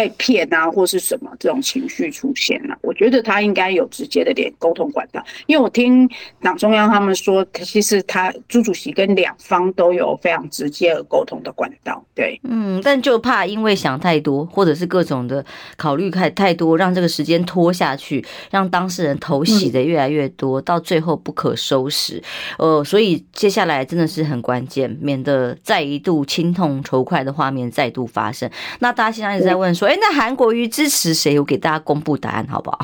[0.00, 6.08] 被骗啊，或是什么这种情绪出现了，我觉得他应该有直接的点沟通管道，因为我听
[6.40, 15.44] 党中央他们说，其实他朱主席跟两方都有非常直接的沟通的管道，对，嗯，但就怕因为想太多，或者是各种的
[15.76, 22.22] 考虑太太多，让这个时间拖下去，让当事人头洗的越来越多，嗯、到最后不可收拾，
[22.56, 28.50] 呃，所以接下来真的是很关键，免得再一度心痛仇快的画面再度发生。
[28.78, 31.36] 那大家现在一直在问说，哎，那韩国瑜支持谁？
[31.36, 32.78] 我给大家公布答案好不好？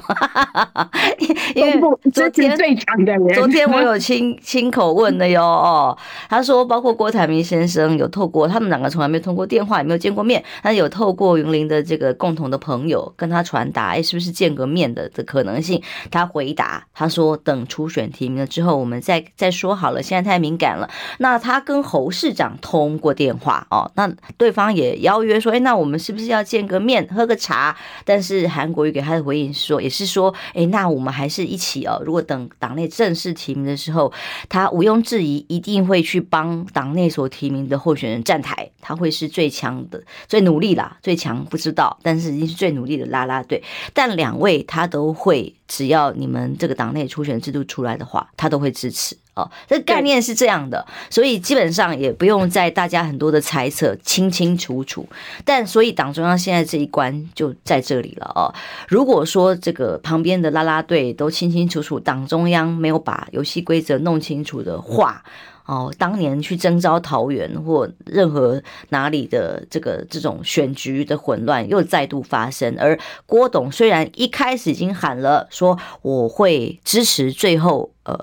[1.54, 1.80] 因为
[2.12, 5.40] 昨天最强的人，昨天我有亲 亲口问的哟。
[5.40, 5.96] 哦，
[6.28, 15.80] 他说包括郭台铭先生有透过他们两个从来没有通过电话，也没有见过面，他有透过云林的这个共同的朋友跟他传达，哎，是不是见个面的的可能性？
[16.10, 20.90] 他回答他说，等初选提名了之后，我们再再说好了，现在太敏感了。
[21.18, 27.76] 那他跟侯市长通过电话哦，那对方也邀约说，哎，那我们是不是要见个面喝个茶？
[28.04, 32.00] 但是韩国瑜给他的回应说，也是说，哎，那我们还是一起哦。
[32.04, 34.12] 如果等党内正式提名的时候，
[34.48, 43.62] 他毋庸置疑一定会去帮党内所提名的候选人站台，他会是最强的、最努力啦，最强不知道，但是一定是最努力的啦啦队。
[43.92, 49.16] 但两位他都会，只要你们这个党内初选制度出来的话，他都会支持。
[49.36, 55.06] 哦，这个概念是这样的，所以基本上也不用在大家很多的猜测，清清楚楚。
[55.44, 58.52] 但所以党中央现在这一关就在这里了哦。
[58.88, 65.22] 如果说这个旁边的啦啦队都清清楚楚，党中央没有把游戏规则弄清楚的话。
[65.66, 78.16] 哦，当年去征召桃园或任何哪里的这个这种选举的混乱又再度发生，而郭董虽然一开始已经喊了说我会支持最后呃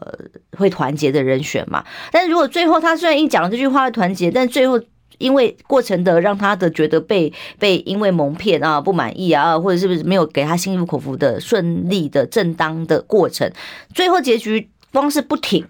[0.58, 4.80] 会团结的人选嘛，但是如果最后他虽然一讲了这句话会团结，但最后
[5.18, 13.52] 因为过程的让他的觉得被被因为蒙骗啊不满意啊，或者是不是没有给他心服口服的顺利的正当的过程，
[13.94, 15.66] 最后结局光是不挺。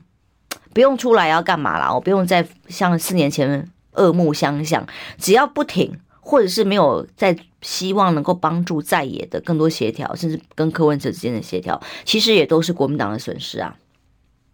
[0.74, 1.94] 不用出来要干嘛啦？
[1.94, 4.86] 我不用再像四年前恶目相向，
[5.18, 13.76] 只要不停，或者是没有在希望能够帮助在野的更多协调，甚至跟柯文哲之间的协调，其实也都是国民党的损失啊。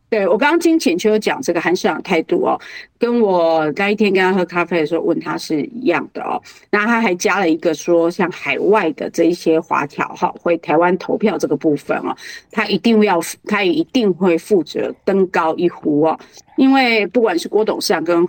[0.10, 2.60] 对，我刚刚听浅秋讲这个韩市长态度哦，
[2.98, 6.42] 跟我那一天跟他喝咖啡的时候问他是一样的哦。
[6.72, 12.16] 那他还加了一个说，像海外的这一些华侨哈，回台湾投票这个部分哦，
[12.52, 16.20] 他一定要，他也一定会负责登高一呼哦。
[16.58, 18.28] 因为不管是郭董事长跟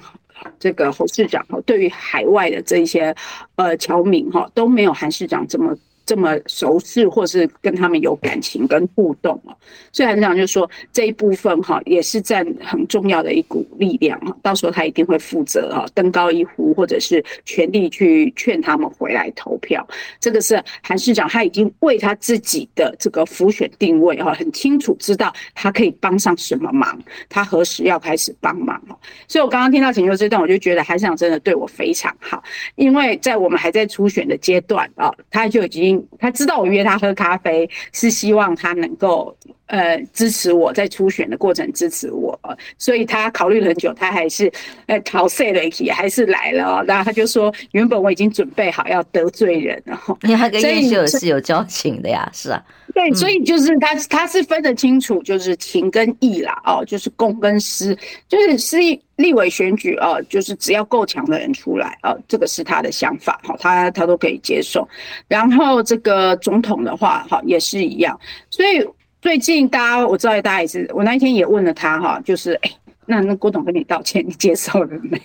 [0.59, 3.15] 这个侯市长哈，对于海外的这一些
[3.57, 5.75] 呃侨民哈，都没有韩市长这么。
[6.11, 9.57] 这么熟识，或是跟他们有感情跟互动哦，
[9.93, 14.37] 所以韩市长就说这一部分哈，也是占很重要的一股力量啊。
[14.43, 19.87] 到时候他一定会负责啊，登高一呼，或者是全力去劝他们回来投票。
[20.19, 28.83] 这个是韩市长他已经为他自己的这个辅选定位哈，很清楚知道他可以帮上什么忙，他何时要开始帮忙。
[29.29, 32.43] 所以我刚刚听到请求这段，我就觉得韩市长真的对我非常好，
[32.75, 36.00] 因为在我们还在初选的阶段啊，他就已经。
[36.19, 39.37] 他知道我约他喝咖啡，是希望他能够
[39.71, 42.39] 呃支持我在初选的过程支持我，
[42.77, 44.53] 所以他考虑了很久，他还是
[44.87, 46.85] 呃逃税了一起，还是来了。
[46.87, 52.63] 然后他就说，原本我已经准备好要得罪人了，因为他跟叶秀是有交情的呀，是啊，
[52.95, 57.97] 对，所以就是他他是分得清楚，就是情跟义啦，哦，就是公跟私，
[58.29, 58.77] 就是私
[59.17, 64.89] 立委选举哦，就是只要够强的人出来哦，这个是他的想法哈，他他都可以接受。
[65.29, 68.19] 然后这个总统的话哈，也是一样。
[68.51, 68.85] 所以
[69.21, 72.71] 最近大家我知道大家也是，我那一天也问了他哈，就是哎，
[73.07, 75.21] 那那郭董跟你道歉，你接受了没？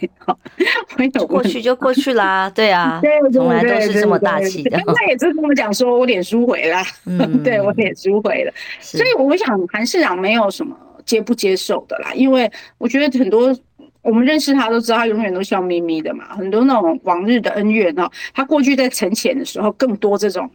[1.14, 4.78] 有，过去就过去啦， 对啊，对从来都是这么大气的。
[4.96, 8.54] 他也是跟我讲说，我脸书回了， 嗯，对我脸书回了。
[8.80, 13.56] 所以我想韩市长没有什么接不接受的啦，因为我觉得很多。
[14.02, 16.36] 我们认识他都知道，他永远都笑眯眯的嘛。
[16.36, 20.48] 很多那种往日的恩怨哦，他过去在沉潜的时候，更多这种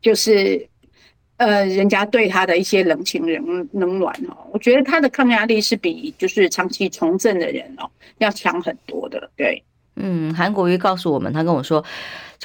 [0.00, 0.66] 就是
[1.36, 4.36] 呃，人家对他的一些冷情冷冷暖哦。
[4.52, 9.30] 我觉得他的抗压力是比就是长期从政的人哦要强很多的。
[9.36, 9.62] 对，
[9.96, 11.84] 嗯，韩国瑜告诉我们，他跟我说。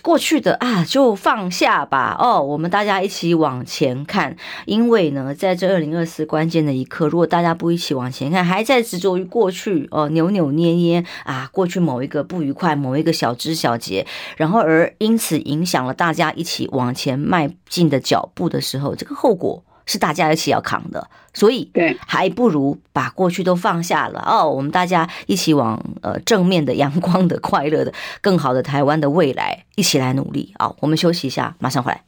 [0.01, 2.15] 过去的啊，就放下吧。
[2.19, 4.35] 哦，我们大家一起往前看。
[4.65, 14.05] 因为呢，在这二零二四关键的一刻，如果大家不一起往前看，还在执着于过去哦，扭扭捏捏啊，过去某一个不愉快，某一个小枝小节，
[14.37, 19.63] 然后而因此影响了大家一起往前迈进的脚步的时候，这个后果。
[19.89, 30.75] 是大家一起要扛的，所以对，还不如把过去都放下了哦，我们大家一起往呃正面的、阳光的、快乐的、更好的台湾的未来一起来努力啊、哦！
[30.81, 31.99] 我们休息一下，马上回来。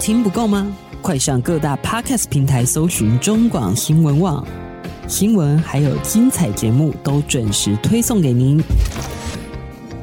[0.00, 0.74] 听不够吗？
[1.02, 4.42] 快上各大 Podcast 平台搜寻中广新闻网
[5.06, 8.58] 新闻，还有精彩节目都准时推送给您，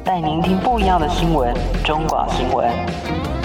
[0.03, 1.51] 带您听不一样的新闻。
[1.83, 3.44] 中广新闻。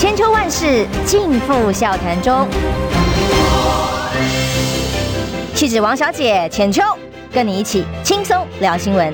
[0.00, 2.48] 千秋万世尽付笑谈中，
[5.54, 6.82] 气质王小姐浅秋，
[7.30, 9.12] 跟你一起轻松聊新闻。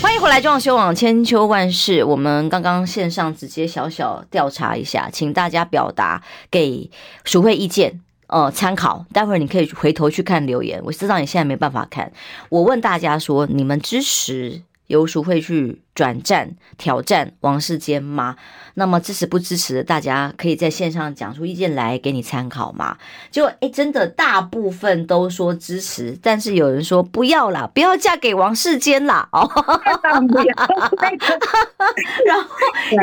[0.00, 2.04] 欢迎回来，中修网千秋万世。
[2.04, 6.22] 我们刚刚线上直接小小调查一下，请大家表达
[6.52, 6.88] 给
[7.24, 9.06] 淑慧意见呃参考。
[9.12, 12.12] 待会儿你可以回头去看留言，我知道你现在没办法看。
[12.50, 18.36] 我问大家说，你们支持游淑慧去转战挑战王世坚吗？
[18.74, 22.98] 那么支持不支持的，大家可以在线上讲出意见来给你参考嘛。
[23.30, 29.48] 就哎，真的大部分都说支持，但是有人说不要啦，不要嫁给王世坚啦哦。
[32.26, 32.48] 然后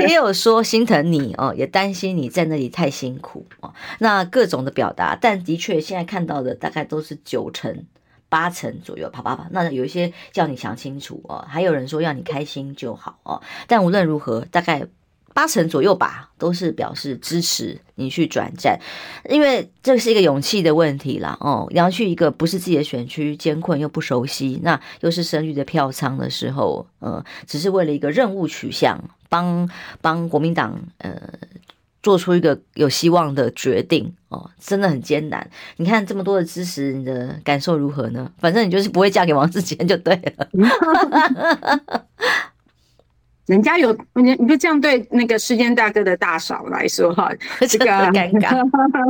[0.07, 3.73] 也有说心疼你哦，也担心你在那里太辛苦哦。
[3.99, 7.85] 那各种的表达，但的确现在看到的大概都是九成。
[8.31, 9.45] 八成左右，啪啪啪。
[9.51, 13.41] 那有一些叫你想清楚哦，还有人说要你开心就好哦。
[13.67, 14.87] 但无论如何，大概
[15.33, 18.79] 八成左右吧，都是表示支持你去转战，
[19.29, 21.67] 因为这是一个勇气的问题啦哦。
[21.71, 29.69] 你要去一个不是自己的选区，艰困又不熟悉，那又是生育的票仓的时候，呃，只是为了一个任务取向，帮
[29.99, 31.21] 帮国民党呃。
[32.03, 35.49] 做出一个有希望的决定哦，真的很艰难。
[35.77, 38.31] 你看这么多的支持，你的感受如何呢？
[38.39, 40.47] 反正你就是不会嫁给王志坚就对了。
[43.51, 47.29] 人家有你，你就这样对那个世间大哥的大嫂来说哈，
[47.67, 48.55] 这个很尴尬，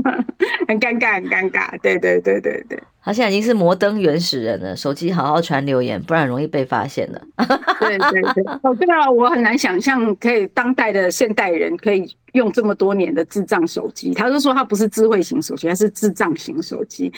[0.68, 1.80] 很尴尬，很尴尬。
[1.80, 7.22] 对对对对对，他现在已经是摩登原始人了，手机好好传留言，不然容易被发现的。
[7.82, 14.12] 对对对，哦对啊，我很难想象可以当代的现代人可以用这么多年的智障手机。
[14.16, 17.14] 他就说他不是智慧型手机，他是智障型手机。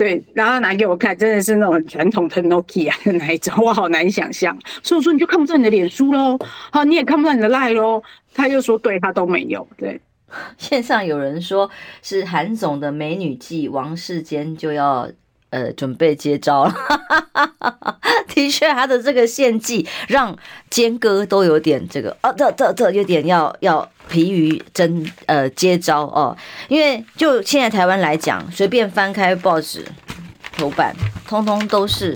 [0.00, 4.58] 对，然后拿给我看，真的是那种很传统的 Nokia 的那一种，我好难想象。
[4.82, 6.38] 所以我说你就看不到你的脸书喽，
[6.70, 8.02] 好，你也看不到你的 Line 喽。
[8.32, 9.68] 他又说对他都没有。
[9.76, 10.00] 对，
[10.56, 11.70] 线上有人说
[12.00, 15.06] 是韩总的美女计，王世坚就要
[15.50, 16.74] 呃准备接招了。
[18.34, 20.36] 的确，他的这个献祭让
[20.70, 23.88] 坚哥都有点这个哦，这这这有点要要。
[24.10, 26.36] 疲于争呃接招哦，
[26.66, 29.86] 因为就现在台湾来讲，随便翻开报纸
[30.50, 30.92] 头版，
[31.28, 32.12] 通通都是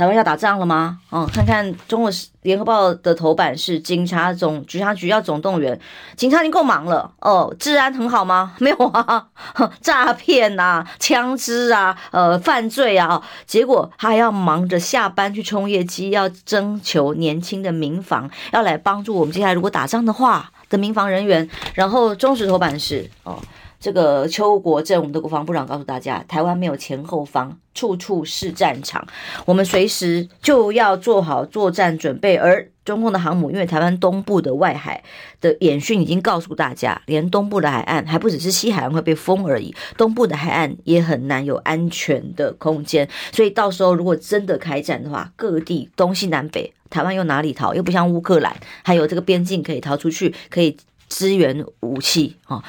[0.00, 0.98] 台湾要打仗了吗？
[1.10, 5.78] 哦，看看中国联合报的头版是警察总警察局要总动员，
[6.16, 8.54] 警察已经够忙了哦，治安很好吗？
[8.60, 9.26] 没有啊，
[9.82, 20.50] 诈骗呐、枪支啊、呃犯罪啊，结果他还要忙着下班去冲业绩，要征求年轻的民防，要来帮助我们接下来如果打仗的话。
[20.70, 23.36] 的民防人员，然后中时头版是哦，
[23.80, 29.04] 这个邱国正，我们的国防部长告诉大家，台湾没有前后方，处处是战场，
[29.46, 32.36] 我们随时就要做好作战准备。
[32.36, 35.02] 而中共的航母，因为台湾东部的外海
[35.40, 43.08] 的演训已经告诉大家，连东部的海岸还不只是西海岸会被封而已，东部的海岸也很难有安全的空间。
[43.32, 46.72] 所以到时候如果真的开战的话，各地东西南北。
[46.90, 47.72] 台湾又哪里逃？
[47.72, 50.76] 又不像乌克兰，还有这个边境可以逃出去，可以
[51.08, 52.62] 支援武器啊！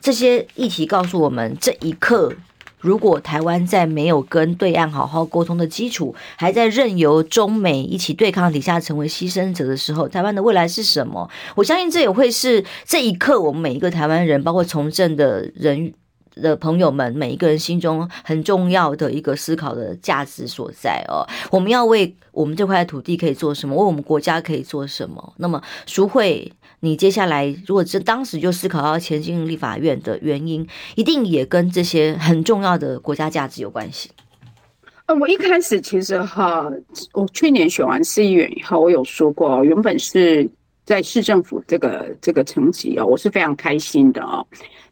[0.00, 2.32] 这些议题告诉我们，这一刻，
[2.80, 11.28] 如果台湾在没有跟对岸好好沟通的基础，还在任由中美一起对抗底下成为牺牲者的时候，台湾的未来是什么？
[11.54, 15.92] 我相信这也会是这一刻我们每一个台湾人，包括从政的人。
[16.36, 21.26] 的朋友们，每一个人心中很重要的一个思考的价值所在哦。
[21.50, 23.74] 我们要为我们这块土地可以做什么？
[23.74, 25.32] 为我们国家可以做什么？
[25.38, 34.10] 那么，淑慧，你接下来如果这当时就思考要前进立法院的原因，一定也跟这些很重要的国家价值有关系。
[35.06, 36.68] 呃，我一开始其实哈，
[37.12, 40.48] 我去年选完市议员以后，我有说过，原本是
[40.84, 44.44] 在市政府这个这个层级哦，我是非常开心的哦。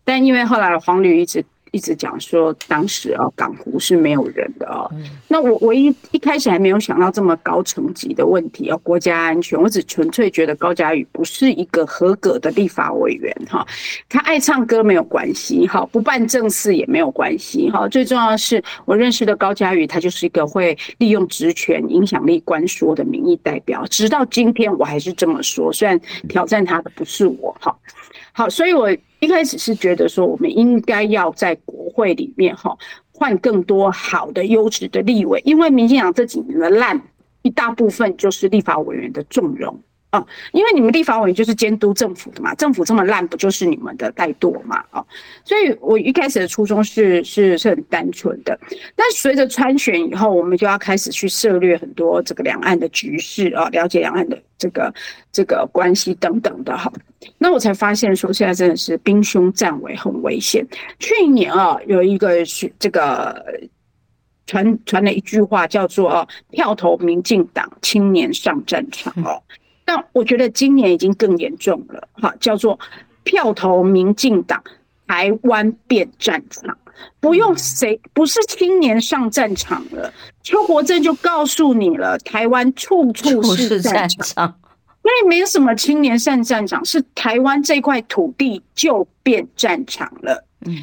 [0.05, 4.89] 但因为后来黄旅一直一直讲说，当时啊港湖是没有人的哦。
[5.27, 13.67] 那我我一一开始还没有想到这么高层级的问题哦，国家安全，我只纯粹觉得高嘉宇不是一个合格的立法委员哈。
[14.09, 17.89] 他爱唱歌没有关系哈，不办正事也没有关系哈。
[17.89, 23.85] 最重要的是，我认识的高嘉宇，他就是一个会利用职权、影响力官说的民意代表。
[23.87, 27.77] 直到今天，我还是这么说，虽然挑战他的不是我哈。
[28.31, 28.89] 好，所以我
[29.25, 32.77] 一开始是觉得说，我们应该要在国会里面哈
[33.11, 37.01] 换更多好的优质的立委，因为民进党这几年的烂，
[37.41, 39.81] 一大部分就是立法委员的纵容。
[40.15, 44.85] 哦，因为你们立法委员就是监督政府的嘛，政府这么烂，不就是你们的怠惰嘛？
[44.93, 45.05] 哦，
[45.45, 48.57] 所以我一开始的初衷是是是很单纯的，
[48.95, 54.95] 但随着参选以后，我们就要开始去涉猎很多这个两岸的局势啊，了解两岸的这个
[55.33, 56.93] 这个关系等等的哈。
[57.37, 60.65] 那我才发现说，现在真的是兵凶战危，很危险。
[61.01, 63.45] 去年啊，有一个是这个
[64.47, 69.43] 传传了一句话，叫做“票投民进党，青年上战场”哦。
[69.85, 72.79] 但我觉得今年已经更严重了，哈，叫做
[73.23, 74.63] 票投民进党，
[75.07, 76.77] 台湾变战场，
[77.21, 80.13] 不用谁，不是青年上战场了，
[80.43, 84.59] 邱国正就告诉你了，台湾处处是战场，
[85.03, 90.45] 那也没有什么青年上战场，是台湾这块土地就变战场了。
[90.67, 90.75] 嗯，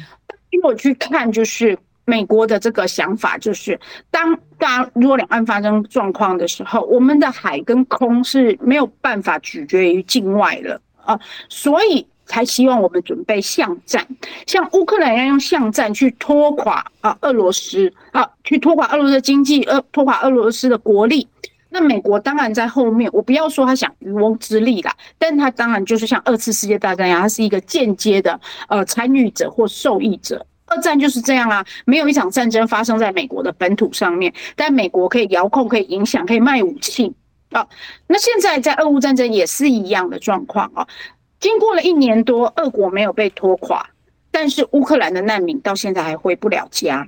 [0.50, 1.78] 因为我去看就是。
[2.04, 3.78] 美国的这个想法就是，
[4.10, 14.06] 当大如果两岸发生状况的时候，我们的海跟空是没有办法取决于境外了啊，所以才希望我们准备巷战，
[14.46, 21.28] 像乌克兰要用巷战去拖垮啊俄罗斯啊，去拖垮俄罗斯的经济，呃，拖垮俄罗斯的国力。
[21.70, 28.38] 那美国当然在后面，我不要说他想渔翁之利啦，但他当然就是像二次世界大战一样，他是一个间接的
[28.68, 30.44] 呃参与者或受益者。
[30.72, 37.12] 二战就是这样啊，没有一场战争发生在美国的本土上面，但美国可以遥控、可以影响、可以卖武器
[37.50, 37.66] 啊。
[38.06, 40.86] 那现在在俄乌战争也是一样的状况啊。
[41.38, 43.84] 经过了一年多，俄国没有被拖垮，
[44.30, 47.06] 但是乌克兰的难民到现在还回不了家。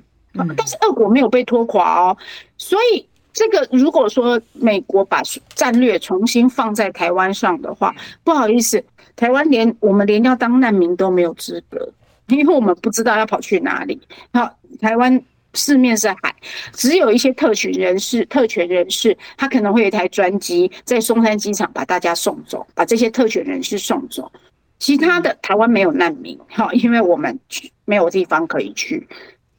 [0.57, 2.17] 但是俄国没有被拖垮哦，
[2.57, 5.21] 所以这个如果说美国把
[5.55, 8.83] 战略重新放在台湾上的话，不好意思，
[9.15, 11.89] 台湾连我们连要当难民都没有资格。
[12.27, 14.01] 因为我们不知道要跑去哪里。
[14.33, 15.21] 好，台湾
[15.53, 16.35] 四面是海，
[16.73, 24.31] 只有一些特权人士、特权人士，他可能会有一台专机在松山机场把大家送走，把这些特权人士送走。
[24.79, 27.39] 其他的台湾没有难民，哈，因为我们
[27.85, 29.07] 没有地方可以去，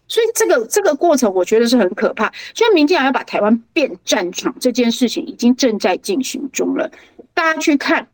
[0.09, 2.31] 所以这个这个过程我觉得是很可怕。
[2.55, 6.91] 所以民进党要把台湾变战场这件事情已经正在进行中了，
[7.33, 8.09] 大家去看，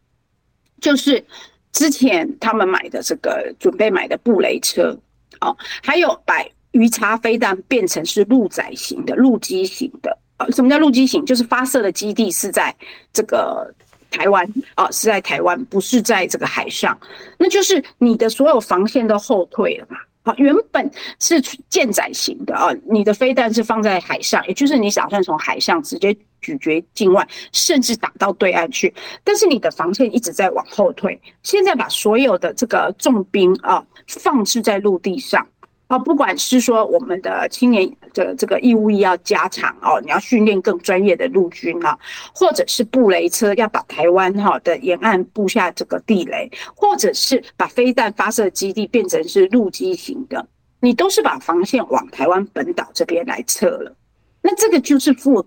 [0.80, 1.24] 就是。
[1.72, 4.96] 之前他们买的这个准备买的布雷车，
[5.40, 6.34] 哦，还有把
[6.72, 11.24] 鱼叉飞弹变成是陆载型的陆基型的，呃，什么叫陆基型？
[11.24, 12.74] 就是发射的基地是在
[13.12, 13.72] 这个
[14.10, 16.98] 台湾，啊，是在台湾，不是在这个海上，
[17.38, 19.96] 那就是你的所有防线都后退了嘛。
[20.24, 28.92] 好，原本是舰载型的啊，你的飞弹是放在海上，也就是你打算从海上直接咀嚼境外，甚至打到对岸去。
[29.24, 35.46] 但是你的防线一直在往后退，现在把所有的这个重兵啊放置在陆地上。
[35.88, 41.98] 啊，不管是说我们的青年的这个义务役要加强哦，你要训练更专业的陆军啊，
[42.34, 50.48] 或者是布雷车要把台湾哈的沿岸布下这个地雷，或者是把飞弹发射基地变成是陆基型的，
[50.80, 53.94] 你都是把防线往台湾本岛这边来撤了。
[54.40, 55.44] 那这个就是附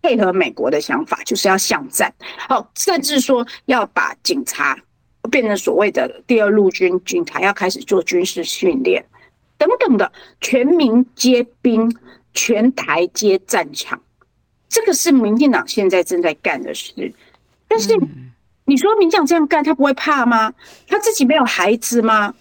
[0.00, 2.12] 配合美国的想法，就是要巷战，
[2.48, 4.78] 好，甚至说要把警察
[5.30, 9.04] 变成所谓的第二陆军，警察要开始做军事训练。
[9.56, 11.92] 等等的，全民皆兵，
[12.32, 14.00] 全台皆战场，
[14.68, 17.12] 这个是民进党现在正在干的事。
[17.66, 17.98] 但是
[18.64, 20.54] 你说民进党这样干，他不会怕吗？
[20.86, 22.32] 他自己没有孩子吗？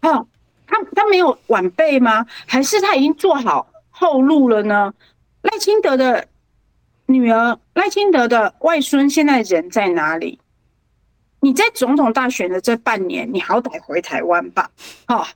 [0.00, 0.26] 哦，
[0.66, 2.26] 他他没有晚辈吗？
[2.46, 4.94] 还是他已经做好后路了呢？
[5.42, 6.26] 赖清德的
[7.06, 10.38] 女儿、赖清德的外孙现在人在哪里？
[11.40, 14.70] 你在总统大选的这半年，你好歹回台湾吧，
[15.08, 15.26] 哦。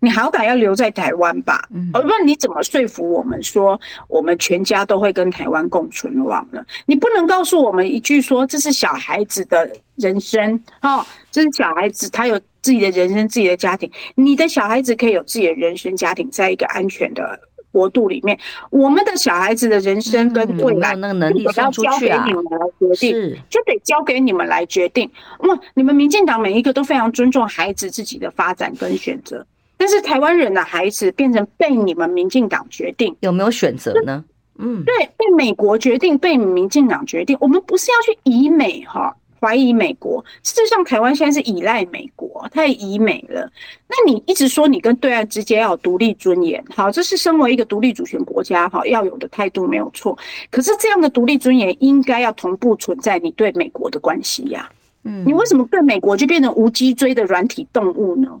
[0.00, 6.64] 你好歹要留在台湾吧，而不然你怎么说服我们说我们全家都会跟台湾共存亡呢？
[6.86, 13.90] 你不能告诉我们一句说这是小孩子的人生，哦，这是小孩子他有自己的人生、自己的家庭。
[14.14, 17.40] 你的小孩子可以有自己的人生、家庭，在一个安全的
[17.72, 18.38] 国度里面。
[18.70, 25.10] 我们的小孩子的人生跟未来，那个能力要交给你们来决定，就得交给你们来决定。
[25.40, 29.46] 哇，你们民进党每一个都非常尊重孩子自己的发展跟选择。
[29.76, 34.24] 但是台湾人的孩子变成被你们民进党决定，有没有选择呢？
[34.58, 37.36] 嗯，对，被美国决定，被民进党决定。
[37.40, 40.24] 我们不是要去以美哈，怀疑美国。
[40.42, 43.50] 事实上，台湾现在是依赖美国，太以美了。
[43.88, 50.18] 那你一直说你跟对岸之间要有独立尊严，好，这是身为一个独立主权国家哈要有的态度没有错。
[50.50, 54.70] 可是这样的独立尊严应该要同步存在你对美国的关系呀。
[55.04, 58.40] 嗯，你为什么对美国就变成无脊椎的软体动物呢？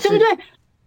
[0.00, 0.26] 对不对？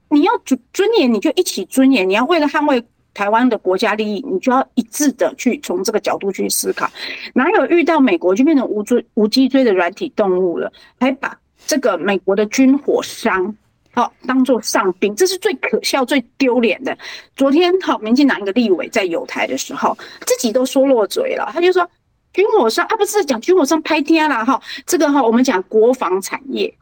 [0.10, 2.08] 你要尊尊严，你就一起尊严。
[2.08, 2.84] 你要为了捍卫。
[3.16, 6.88] 台湾的国家利益，你就要一致的去从这个角度去思考。
[7.34, 10.72] 哪有遇到美国就变成无椎无脊椎的软体动物了？
[11.00, 11.36] 还把
[11.66, 13.56] 这个美国的军火商
[13.94, 16.96] 好当做上宾，这是最可笑、最丢脸的。
[17.38, 19.98] 昨天好，民进党一个立委在友台的时候，
[20.28, 21.90] 自己都说落嘴了，他就说
[22.34, 26.76] 军火商啊，不是讲军火商拍天了哈，这个哈我们讲国防产业。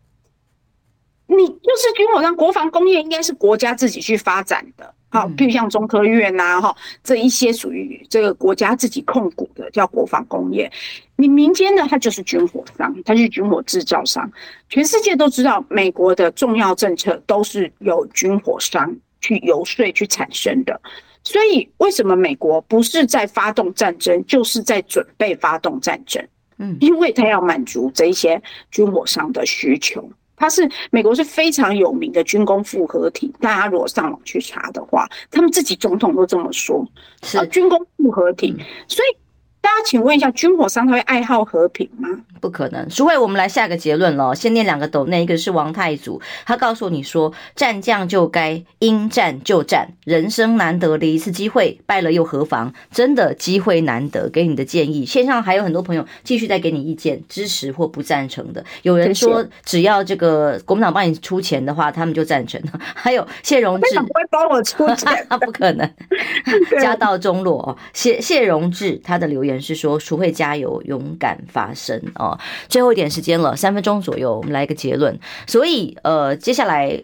[1.27, 10.71] 你就是军火商，国防工业应该是国家自己去发展的，好，比如像中科院呐，哈，这一些属于这个国家自己控股的叫国防工业。
[11.15, 14.29] 你民间呢，它就是军火商，它是军火制造商。
[14.69, 20.79] 全世界都知道，美国的重要政策都是由军火商去游说去产生的。
[21.23, 26.21] 所以，为什么美国不是在发动战争，就是在准备发动战争？
[26.57, 30.11] 嗯，因为它要满足这一些军火商的需求。
[30.43, 36.85] 它是美国是非常有名的军工复合体，大家如果上网去查的话，他们自己总统都这么说，
[37.21, 38.53] 是军工复合体，
[38.85, 39.22] 所以。
[39.63, 42.09] 大家请问一下，军火商他会爱好和平吗？
[42.41, 42.89] 不可能。
[42.89, 44.35] 淑慧，我们来下个结论了。
[44.35, 52.73] 先念两个斗内，一个是王太祖，他告诉你说，战将就该应战就战，人生难得的一次机会，败了又何妨？
[52.91, 55.05] 真的机会难得，给你的建议。
[55.05, 58.61] 线上还有很多朋友继续在给你意见，支持或不赞成的。
[58.81, 62.61] 有人说，只要这个国民党帮你出钱的话，他们就赞成。
[62.93, 65.89] 还有谢荣志，不会帮我出钱， 不可能。
[66.83, 69.52] 家道中落哦，谢谢荣志他的留言。
[69.61, 72.39] 是说，除会加油，勇敢发声啊！
[72.67, 75.19] 最后一点时间了，三分钟左右，我们来一个结论。
[75.47, 77.01] 所以，呃，接下来。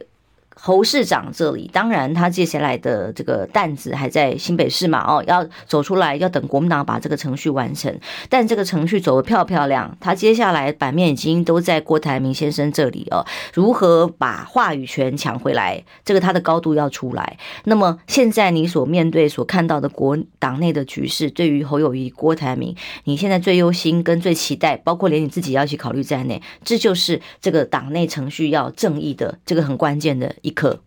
[0.61, 7.97] 侯市长这里，当然他接下来的这个担子还在新北市嘛，哦，要走出来，要等国民党把这个程序完成。
[8.27, 13.25] 但这个程序走得漂漂亮，他接下来版面已经都在郭台铭先生这里哦。
[13.53, 15.83] 如何把话语权抢回来？
[16.03, 17.37] 这个他的高度要出来。
[17.63, 30.35] 那么现在你所面对、所看到的国党内的局势，对于侯友谊、郭台铭，你现在最忧心跟最期待，包括连你自己要去考虑在内，这就是这个党内程序要正义的这个很关键的。
[30.49, 30.81] 刻，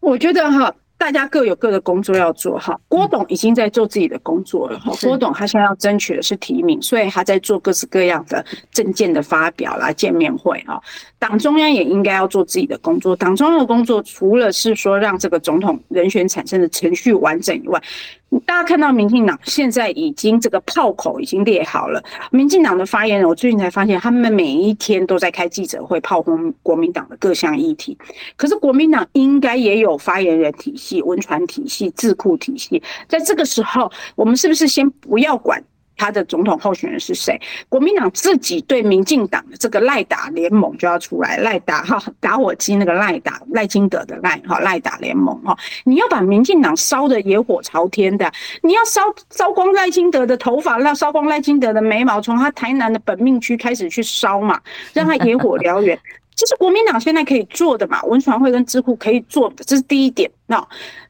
[0.00, 2.78] 我觉得哈，大家各有各的工作要做哈。
[2.88, 4.92] 郭董已经在做自己的工作了哈。
[5.02, 10.80] 郭董他现在要争取的是提名，所以他在做各式各样的政见的发表啦、见面会哈。
[11.18, 13.14] 党中央也应该要做自己的工作。
[13.14, 17.82] 党中央的工作除了是说让这个总统人选产生的程序完整以外，
[18.44, 22.02] 大家看到民进党现在已经这个炮口已经列好了。
[22.30, 27.96] 民进党的发言人，我最近才发现，他们每一天都在开记者会炮轰国民党的各项议题。
[28.36, 32.82] 可是国民党应该也有发言人体系、文传体系、智库体系。
[33.06, 35.62] 在这个时候，我们是不是先不要管？
[35.98, 37.38] 他的总统候选人是谁？
[37.68, 48.32] 国民党自己对民进党的这个赖打联盟就要出来，赖打哈打火机那个赖打赖金德的赖哈赖打联盟哈，你要把民进党烧得野火朝天的，
[48.62, 54.60] 你要烧烧光赖金德的头发，让烧光赖金德的眉毛，从他台南的本命区开始去烧嘛，
[54.94, 55.98] 让他野火燎原，
[56.36, 60.30] 这是国民党现在可以做的嘛，文传会跟智库可以做的，这是第一点。
[60.46, 60.56] 那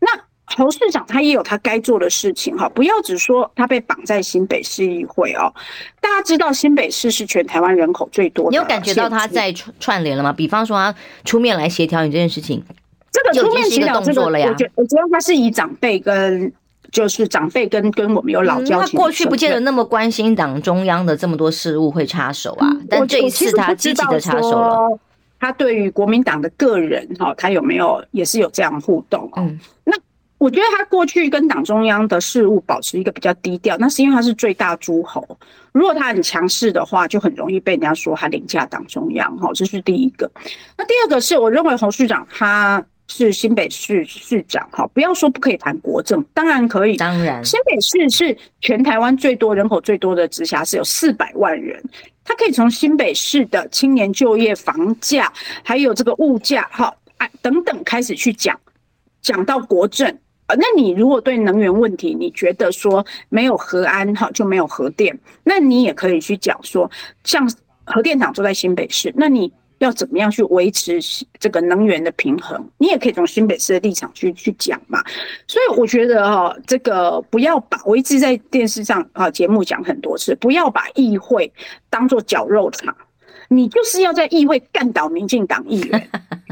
[0.01, 0.28] 那。
[0.57, 5.53] 侯市长他也有他该做的事情哈，不要只说他被绑在新北市议会哦。
[6.01, 10.33] 大家知道新北市是全台湾人口最多的，你有感觉到他在串串联了吗？
[10.33, 10.95] 比方说他
[11.25, 12.65] 出面来协调你这件事情，
[13.13, 14.49] 这个出面协调动作了呀。
[14.49, 16.51] 我觉我觉得他是以长辈跟
[16.91, 18.93] 就是长辈跟跟我们有老交情、嗯。
[18.93, 24.99] 他过去不见得那么关心党中央的这么多事务会插手啊，但这一次他积极的插手了。
[25.39, 29.31] 他对于国民党的个人哈，他有没有也是有这样互动？
[29.37, 29.93] 嗯，那。
[30.39, 35.27] 我觉得他过去跟党中央的事务保持一个比较低调，那是因为他是最大诸侯。
[35.73, 39.37] 如果他很强势的话，就很容易被人家说他凌驾党中央。
[39.37, 40.31] 哈，这是第一个。
[40.77, 46.97] 那第二个是，我认为侯市长他是新北市市长，哈，不要说不可以谈国政，当然可以。
[46.97, 51.83] 当然，新北市是全台湾最多人口最多的直辖市，有四百万人，
[52.25, 55.33] 他可以从新北市的青年就业、房价，
[55.65, 58.57] 还有这个物价，哈，哎等等开始去讲，
[59.21, 60.17] 讲到国政。
[60.57, 66.91] 那你如果对能源问题，你觉得说没有核安哈就没有核电，那你也可以去讲说，
[67.25, 67.51] 像
[67.85, 70.99] 核电厂就在新北市，那你要怎么样去维持
[71.39, 75.03] 这个能源的平衡，你也可以从新北市的立场去去讲嘛。
[75.47, 81.53] 所以我觉得哈，这个不要把我一直在电视上啊节目讲很多次，不要把议会
[81.89, 82.97] 当做绞肉场，
[83.49, 86.11] 你就是要在议会干倒民进党议员，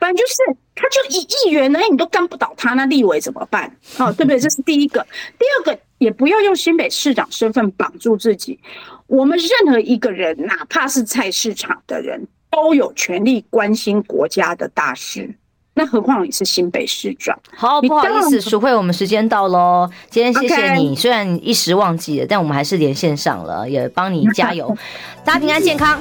[0.00, 0.34] 不然就是
[0.74, 3.72] 他就一议员呢，你都干不倒他，那立委怎么办？
[3.96, 4.40] 好，对不对？
[4.40, 5.06] 这是第一个，
[5.38, 5.78] 第二个。
[6.00, 8.58] 也不要用新北市长身份绑住自己。
[9.06, 15.34] 我们任何一个人，哪怕是菜市场的人，都有权利关心国家的大事。
[15.74, 17.38] 那何况你是新北市长？
[17.54, 19.90] 好，不好意思，淑慧，我们时间到喽。
[20.08, 24.74] 今天谢谢你，虽然一时忘记了，但我们还是连线上了，也帮你加油。
[25.22, 26.00] 大家平安健康。